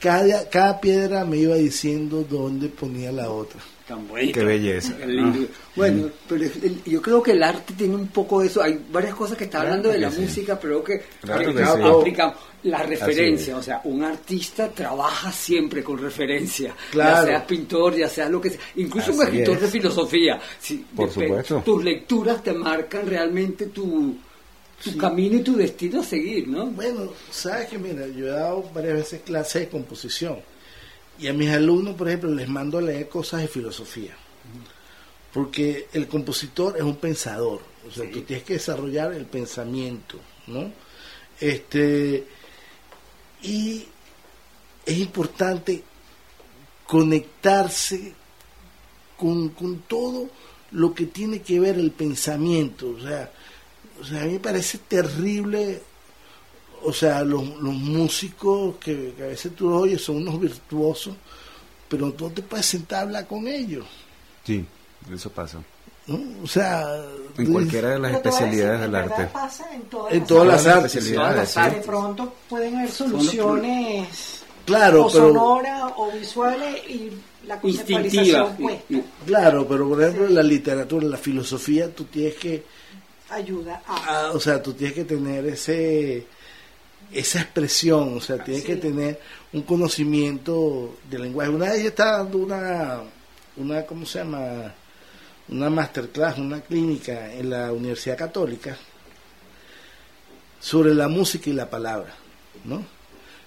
[0.00, 3.60] Cada, cada piedra me iba diciendo dónde ponía la otra.
[3.86, 4.38] Tan bonito.
[4.38, 4.94] Qué belleza.
[5.74, 8.62] Bueno, pero el- yo creo que el arte tiene un poco de eso.
[8.62, 10.20] Hay varias cosas que está Claro hablando de la sí.
[10.20, 11.70] música, pero que Claro que que sí.
[12.00, 13.56] aplicamos la referencia.
[13.56, 16.72] O sea, un artista trabaja siempre con referencia.
[16.92, 17.16] Claro.
[17.16, 18.60] Ya seas pintor, ya seas lo que sea.
[18.76, 19.62] Incluso un escritor es.
[19.62, 20.40] de filosofía.
[20.60, 21.62] Si Por supuesto.
[21.64, 24.16] Tus lecturas te marcan realmente tu,
[24.82, 26.66] tu camino y tu destino a seguir, ¿no?
[26.66, 30.38] Bueno, sabes que mira, yo he dado varias veces clases de composición
[31.18, 34.16] y a mis alumnos, por ejemplo, les mando a leer cosas de filosofía,
[35.32, 40.72] porque el compositor es un pensador, o sea, tú tienes que desarrollar el pensamiento, ¿no?
[41.38, 42.26] Este
[43.42, 43.86] y
[44.86, 45.82] es importante
[46.86, 48.14] conectarse
[49.16, 50.30] con, con todo
[50.72, 53.30] lo que tiene que ver el pensamiento, o sea,
[54.00, 55.82] o sea, a mí me parece terrible
[56.82, 61.14] o sea, los, los músicos que, que a veces tú los oyes son unos virtuosos,
[61.88, 63.84] pero tú no te puedes sentar a hablar con ellos.
[64.44, 64.64] Sí,
[65.12, 65.58] eso pasa.
[66.06, 66.18] ¿no?
[66.42, 66.86] O sea,
[67.36, 69.26] En tú cualquiera de las especialidades del arte.
[69.26, 70.64] pasa en todas, En las todas artes.
[70.64, 71.60] las artes, especialidades, sí.
[71.60, 77.10] De pronto pueden haber soluciones Claro, o pero- sonoras o visuales y
[77.46, 78.94] la conceptualización cuesta.
[79.26, 80.28] Claro, pero por ejemplo Sí.
[80.30, 82.64] en la literatura, en la filosofía, tú tienes que,
[83.30, 84.26] Ayuda a...
[84.26, 86.26] ah, o sea, tú tienes que tener ese
[87.12, 89.20] esa expresión, o sea, tienes que tener
[89.52, 91.50] un conocimiento del lenguaje.
[91.50, 93.00] Una vez yo estaba dando una,
[93.56, 94.72] una, ¿cómo se llama?
[95.48, 98.76] Una masterclass, una clínica en la Universidad Católica
[100.60, 102.14] sobre la música y la palabra,
[102.64, 102.84] ¿no?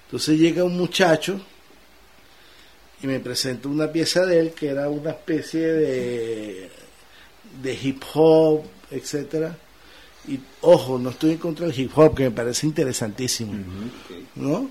[0.05, 1.39] Entonces llega un muchacho
[3.01, 6.69] y me presenta una pieza de él que era una especie de,
[7.61, 9.57] de hip hop, etcétera.
[10.27, 13.53] Y ojo, no estoy en contra del hip hop, que me parece interesantísimo,
[14.35, 14.69] ¿no?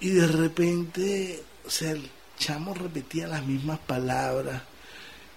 [0.00, 2.08] Y de repente, o sea, el
[2.38, 4.62] chamo repetía las mismas palabras.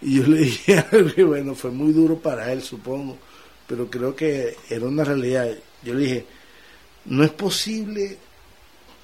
[0.01, 0.83] Y yo le dije,
[1.15, 3.17] que bueno, fue muy duro para él, supongo,
[3.65, 5.47] pero creo que era una realidad.
[5.83, 6.25] Yo le dije,
[7.05, 8.17] no es posible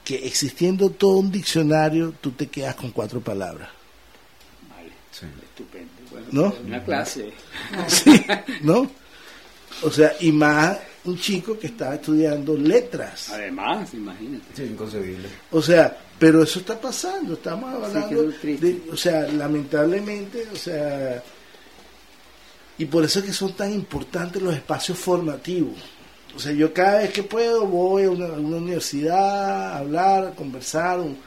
[0.03, 3.69] que existiendo todo un diccionario, tú te quedas con cuatro palabras.
[4.69, 5.25] Vale, Sí.
[5.43, 5.91] estupendo.
[6.11, 6.53] Bueno, ¿No?
[6.65, 7.31] Una clase.
[7.87, 8.25] Sí,
[8.61, 8.91] ¿no?
[9.81, 13.29] O sea, y más un chico que estaba estudiando letras.
[13.31, 14.45] Además, imagínate.
[14.55, 15.27] Sí, inconcebible.
[15.51, 18.65] O sea, pero eso está pasando, estamos hablando triste.
[18.65, 21.21] de, o sea, lamentablemente, o sea,
[22.77, 25.75] y por eso es que son tan importantes los espacios formativos.
[26.35, 30.25] O sea, yo cada vez que puedo voy a una, a una universidad a hablar,
[30.27, 31.17] a conversar, un-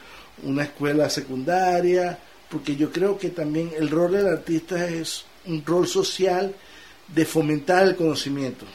[0.43, 2.17] una escuela secundaria,
[2.49, 6.53] porque yo creo que también el rol del artista es un rol social
[7.07, 8.65] de fomentar el conocimiento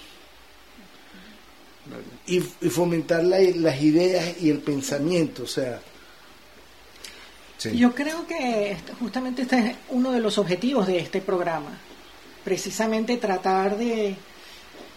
[2.26, 5.80] y, y fomentar la- las ideas y el pensamiento, o sea,
[7.58, 7.76] Sí.
[7.78, 11.70] Yo creo que justamente este es uno de los objetivos de este programa,
[12.42, 14.16] precisamente tratar de,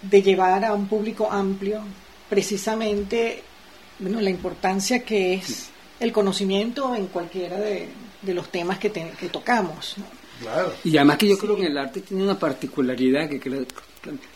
[0.02, 1.84] de llevar a un público amplio,
[2.28, 3.44] precisamente
[4.00, 5.68] bueno, la importancia que es
[6.00, 7.88] el conocimiento en cualquiera de,
[8.24, 9.94] de los temas que, te- que tocamos.
[10.00, 10.06] ¿no?
[10.84, 13.66] Y además que yo creo que el arte tiene una particularidad que creo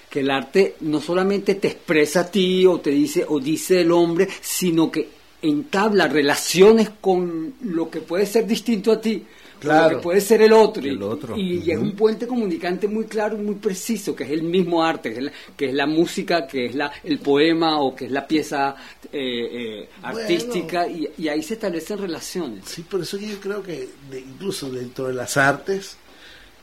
[0.10, 3.92] que el arte no solamente te expresa a ti o te dice o dice el
[3.92, 5.10] hombre, sino que
[5.42, 9.26] entabla relaciones con lo que puede ser distinto a ti,
[9.60, 9.92] Claro.
[9.92, 11.38] lo que puede ser el otro, y- El otro.
[11.38, 14.84] y, y es un puente comunicante muy claro y muy preciso, que es el mismo
[14.84, 18.06] arte, que es la, que es la música, que es la, el poema o que
[18.06, 18.76] es la pieza
[19.12, 22.66] eh, eh, artística, y, y ahí se establecen relaciones.
[22.66, 25.98] Sí, por eso que yo creo que de- incluso dentro de las artes,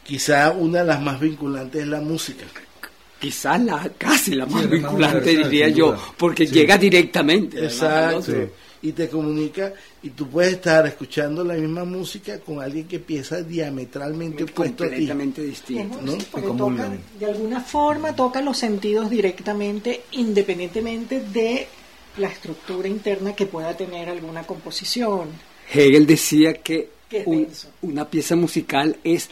[0.05, 2.45] quizá una de las más vinculantes es la música.
[3.19, 6.53] quizás la casi la más la más vinculante diría yo porque Sí.
[6.55, 8.33] llega directamente Exacto.
[8.87, 9.73] Y te comunica,
[10.03, 14.87] y tú puedes estar escuchando la misma música con alguien que piensa diametralmente opuesto a
[14.87, 14.93] ti.
[14.95, 16.13] completamente distinto ¿no?
[16.13, 16.99] sí, porque comulgan.
[17.19, 21.67] de alguna forma tocan los sentidos directamente, independientemente de
[22.19, 25.29] la estructura interna que pueda tener alguna composición.
[25.73, 26.89] Hegel decía que
[27.25, 27.49] un-
[27.83, 29.29] una pieza musical es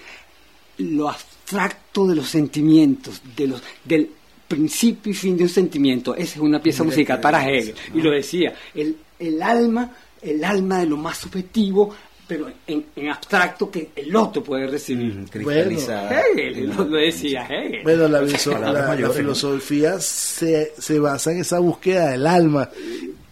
[0.79, 4.11] lo abstracto de los sentimientos de los del
[4.49, 7.99] principio y fin de un sentimiento esa es una pieza musical para Hegel ¿no?
[7.99, 9.91] y lo decía el, el alma
[10.23, 11.95] el alma de lo más subjetivo
[12.27, 15.15] pero en, en abstracto que el otro puede recibir.
[15.15, 16.23] Mm, cristalizada.
[16.23, 17.83] Hegel lo, lo decía Hegel.
[17.83, 19.11] Bueno, la, la- la ¿no?
[19.11, 22.71] filosofía se, se basa en esa búsqueda del alma.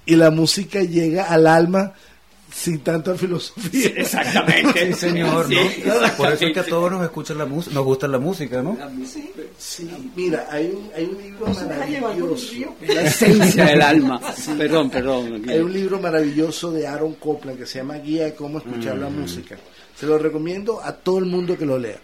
[0.05, 1.95] Y la música llega al alma
[2.53, 3.91] sin tanta filosofía.
[3.97, 4.93] Exactamente.
[4.93, 5.71] Sí, señor, ¿no?
[5.71, 5.83] Sí,
[6.17, 8.77] Por eso es que a todos nos escucha la música, nos gusta la música, ¿no?
[9.59, 12.77] Sí, mira, hay un, hay un libro maravilloso.
[12.87, 14.21] La esencia del alma.
[14.59, 15.43] Perdón, perdón.
[15.49, 19.09] Hay un libro maravilloso de Aaron Copland que se llama Guía de cómo escuchar la
[19.09, 19.57] música.
[19.97, 21.99] Se lo recomiendo a todo el mundo que lo lea.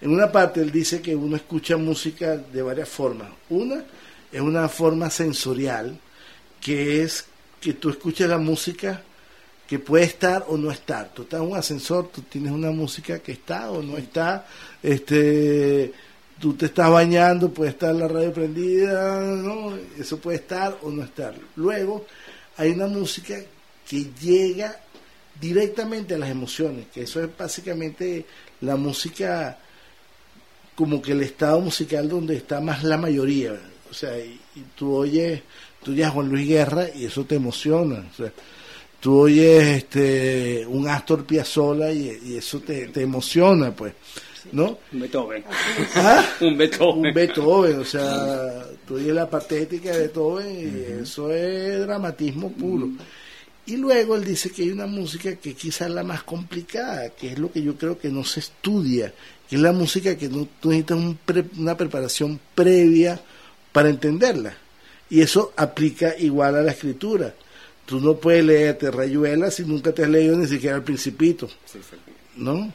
[0.00, 3.28] En una parte él dice que uno escucha música de varias formas.
[3.48, 3.84] Una
[4.30, 5.98] es una forma sensorial,
[6.60, 7.26] que es
[7.60, 9.02] que tú escuchas la música
[9.66, 11.12] que puede estar o no estar.
[11.14, 14.46] Tú estás en un ascensor, tú tienes una música que está o no está.
[14.82, 15.92] Este,
[16.38, 19.76] tú te estás bañando, puede estar la radio prendida, ¿no?
[19.98, 21.34] Eso puede estar o no estar.
[21.56, 22.04] Luego
[22.56, 23.36] hay una música
[23.88, 24.80] que llega
[25.40, 28.26] directamente a las emociones, que eso es básicamente
[28.60, 29.58] la música
[30.74, 33.58] como que el estado musical donde está más la mayoría.
[33.90, 35.42] O sea, y, y tú oyes,
[35.82, 38.04] tú oyes a Juan Luis Guerra y eso te emociona.
[38.12, 38.32] O sea,
[39.04, 43.92] tú oyes este, un Astor Piazzolla y, y eso te, te emociona, pues.
[44.52, 44.78] ¿No?
[44.94, 45.44] Un Beethoven.
[45.96, 46.24] ¿Ah?
[46.40, 47.06] Un Beethoven.
[47.08, 52.88] Un Beethoven, o sea, tú oyes la patética de Beethoven y eso es dramatismo puro.
[53.66, 57.32] Y luego él dice que hay una música que quizás es la más complicada, que
[57.32, 59.12] es lo que yo creo que no se estudia,
[59.48, 63.20] que es la música que no, tú necesitas un pre- una preparación previa
[63.70, 64.54] para entenderla.
[65.10, 67.34] Y eso aplica igual a la escritura.
[67.86, 71.48] Tú no puedes leerte Rayuela si nunca te has leído ni siquiera El Principito.
[72.36, 72.72] ¿no?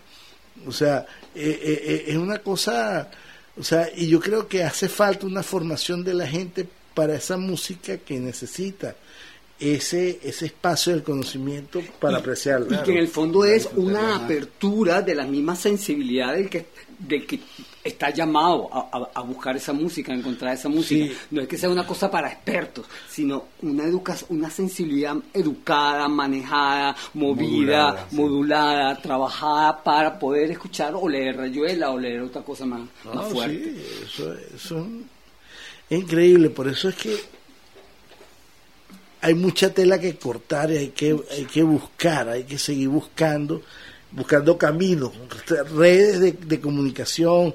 [0.68, 1.06] O sea,
[1.36, 3.10] eh, eh, eh, es una cosa,
[3.58, 7.38] o sea, y yo creo que hace falta una formación de la gente para esa
[7.38, 8.96] música que necesita
[9.60, 12.82] ese ese espacio del conocimiento para apreciarla.
[12.82, 17.26] Y que en el fondo es una apertura de la misma sensibilidad del que, del
[17.26, 17.40] que
[17.84, 21.06] está llamado a, a- a buscar esa música, a encontrar esa música.
[21.06, 21.18] Sí.
[21.32, 26.96] No es que sea una cosa para expertos, sino una educación, una sensibilidad educada, manejada,
[27.14, 29.02] movida, Modulada, sí.
[29.04, 33.56] trabajada para poder escuchar o leer Rayuela o leer otra cosa más, No, más fuerte.
[33.64, 34.88] sí, eso, eso
[35.90, 37.16] es increíble, por eso es que
[39.22, 43.62] hay mucha tela que cortar y hay que, hay que buscar, hay que seguir buscando,
[44.12, 45.12] buscando caminos,
[45.76, 47.54] redes de, de comunicación,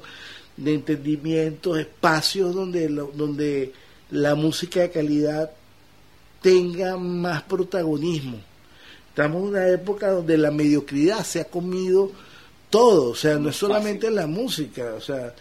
[0.57, 3.73] de entendimiento, espacios donde, lo- donde
[4.11, 5.51] la música de calidad
[6.41, 8.39] tenga más protagonismo.
[9.09, 12.11] Estamos en una época donde la mediocridad se ha comido
[12.71, 15.33] todo, o sea, no es solamente la música, o sea,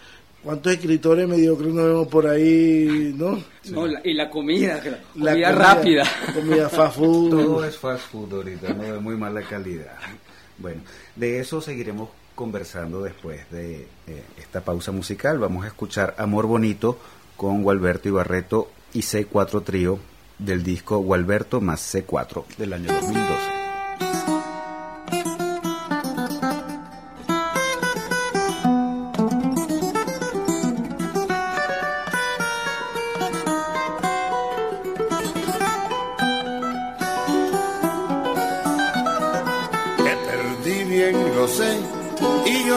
[0.43, 3.43] ¿cuántos escritores mediocres no vemos por ahí, no?
[3.71, 4.81] No, la- y la comida,
[5.15, 6.03] La comida rápida.
[6.33, 7.29] Comida fast food.
[7.29, 8.83] Todo es fast food ahorita, ¿no?
[8.83, 9.93] de muy mala calidad.
[10.63, 10.81] Bueno,
[11.17, 15.37] de eso seguiremos conversando después de eh, esta pausa musical.
[15.37, 16.97] Vamos a escuchar Amor Bonito
[17.35, 19.99] con Gualberto Ibarreto y C4 Trío
[20.39, 23.62] del disco Gualberto más C4 del año 2012.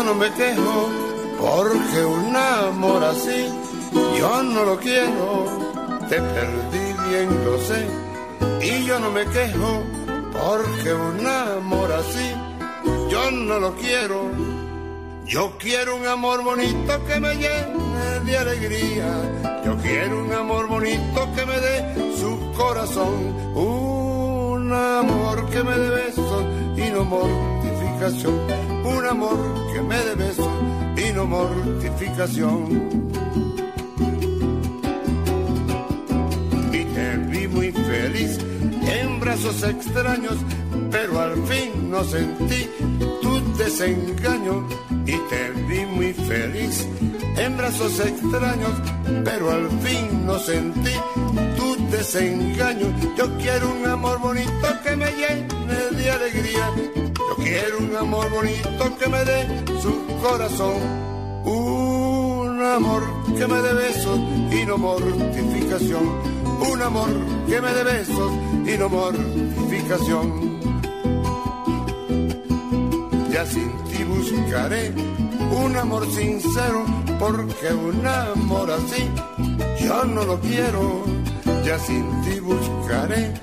[0.06, 0.88] No me quejo,
[1.36, 3.48] porque un amor así
[4.18, 5.26] yo no lo quiero.
[6.08, 7.84] Te perdí bien, lo sé,
[8.62, 9.82] y yo no me quejo,
[10.32, 12.28] porque un amor así
[13.10, 14.30] yo no lo quiero.
[15.26, 19.08] Yo quiero un amor bonito que me llene de alegría.
[19.64, 23.34] Yo quiero un amor bonito que me dé su corazón.
[23.56, 26.44] Un amor que me dé besos
[26.76, 28.65] y no mortificación.
[28.94, 29.38] Un amor
[29.72, 30.48] que me dé besos
[30.96, 32.60] y no mortificación.
[36.72, 38.38] y te vi muy feliz
[39.00, 40.36] en brazos extraños,
[40.90, 42.68] pero al fin no sentí
[43.22, 44.66] tu desengaño
[45.04, 46.86] y te vi muy feliz
[47.36, 48.72] en brazos extraños,
[49.24, 50.92] pero al fin no sentí
[51.96, 52.88] desengaño.
[53.16, 56.70] Yo quiero un amor bonito que me llene de alegría.
[57.28, 59.40] Yo quiero un amor bonito que me dé
[59.80, 59.92] su
[60.22, 60.76] corazón.
[61.44, 63.02] Un amor
[63.36, 64.18] que me dé besos
[64.50, 66.04] y no mortificación.
[66.70, 67.10] Un amor
[67.48, 68.30] que me dé besos
[68.66, 70.26] y no mortificación.
[73.32, 74.92] Ya sin ti buscaré
[75.64, 76.84] un amor sincero,
[77.18, 79.08] porque un amor así
[79.80, 81.15] yo no lo quiero.
[81.66, 83.34] Ya sin ti buscaré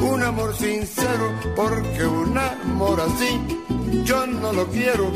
[0.00, 3.38] un amor sincero, porque un amor así
[4.04, 5.12] yo no lo quiero.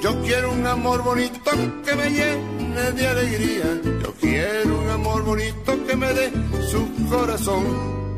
[0.00, 1.50] Yo quiero un amor bonito
[1.84, 3.82] que me llene de alegría.
[4.02, 6.32] Yo quiero un amor bonito que me dé
[6.70, 7.64] su corazón.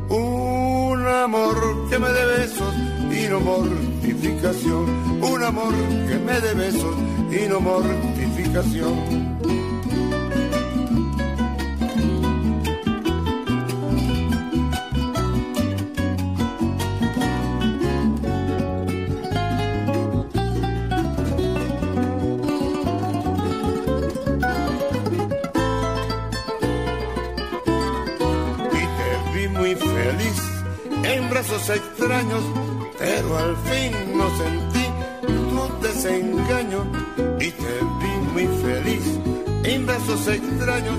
[0.07, 2.73] Un amor que me dé besos
[3.11, 5.21] y no mortificación.
[5.21, 5.73] Un amor
[6.07, 6.95] que me dé besos
[7.29, 9.62] y no mortificación.
[31.69, 32.43] Extraños,
[32.99, 34.85] pero al fin no sentí
[35.21, 36.85] tu desengaño
[37.39, 39.19] y te vi muy feliz.
[39.63, 40.95] En brazos extraños,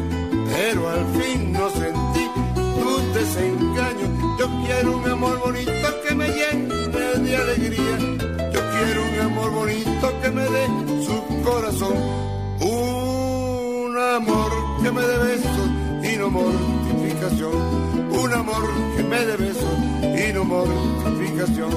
[0.50, 4.36] pero al fin no sentí tu desengaño.
[4.38, 6.74] Yo quiero un amor bonito que me llene
[7.18, 7.98] de alegría,
[8.52, 10.66] yo quiero un amor bonito que me dé
[11.04, 11.96] su corazón,
[12.60, 14.50] un amor
[14.82, 15.68] que me dé besos
[16.02, 17.84] y no mortificación.
[18.12, 18.64] Un amor
[18.96, 21.72] que me dé besos no mortificación,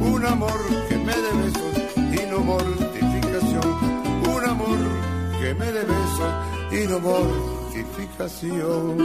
[0.00, 1.74] un amor que me dé besos
[2.12, 3.66] y no mortificación,
[4.28, 4.78] un amor
[5.40, 6.32] que me dé besos
[6.70, 8.98] y no mortificación.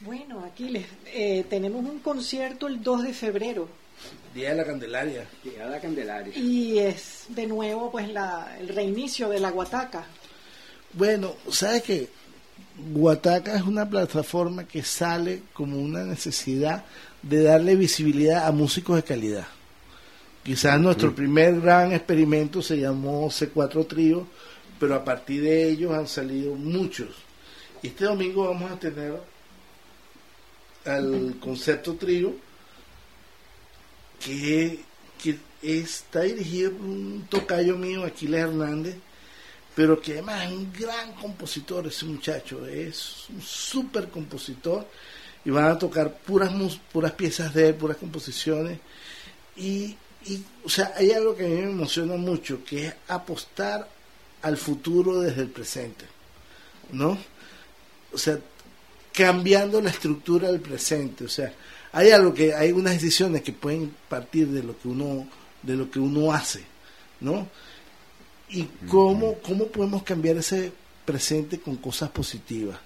[0.00, 3.68] Bueno, aquí les, eh, tenemos un concierto el 2 de febrero.
[4.34, 5.26] Día de la Candelaria.
[5.42, 6.36] Día de la Candelaria.
[6.36, 10.06] Y es de nuevo pues la, el reinicio de la Guataca.
[10.92, 12.08] Bueno, ¿sabes qué?
[12.76, 16.84] Guataca es una plataforma que sale como una necesidad
[17.22, 19.46] de darle visibilidad a músicos de calidad.
[20.42, 24.26] Quizás nuestro primer gran experimento se llamó C4 Trío,
[24.78, 27.08] pero a partir de ellos han salido muchos.
[27.82, 29.14] Este domingo vamos a tener
[30.84, 32.34] al concepto trío
[34.22, 34.80] que,
[35.22, 38.96] que está dirigido por un tocayo mío, Aquiles Hernández,
[39.74, 44.86] pero que además es un gran compositor ese muchacho, es un súper compositor
[45.44, 46.52] y van a tocar puras
[46.92, 48.78] puras piezas de él, puras composiciones
[49.56, 49.96] y,
[50.26, 53.88] y, o sea, hay algo que a mí me emociona mucho, que es apostar
[54.42, 56.04] al futuro desde el presente,
[56.92, 57.18] ¿no?
[58.12, 58.38] O sea,
[59.12, 61.52] cambiando la estructura del presente, o sea,
[61.92, 65.28] hay algo que hay unas decisiones que pueden partir de lo que uno
[65.62, 66.64] de lo que uno hace,
[67.20, 67.48] ¿no?
[68.50, 70.72] Y cómo, cómo podemos cambiar ese
[71.04, 72.78] presente con cosas positivas.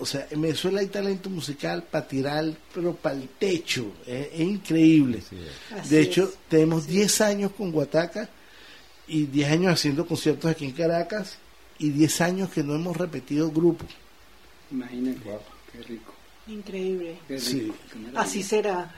[0.00, 3.92] O sea, en Venezuela hay talento musical para tirar, pero para el techo.
[4.06, 5.22] Es, increíble.
[5.88, 8.28] de hecho, tenemos 10 años con Guataca
[9.08, 11.38] y 10 años haciendo conciertos aquí en Caracas
[11.78, 13.88] y 10 años que no hemos repetido grupos.
[14.70, 15.20] Imagínate,
[15.72, 16.14] qué rico.
[16.46, 17.18] Increíble.
[17.38, 17.72] sí.
[18.14, 18.94] Así será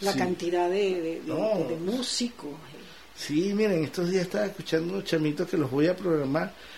[0.00, 2.50] la cantidad de, de músicos
[3.20, 6.54] Sí, miren, estos días estaba escuchando unos chamitos que los voy a programar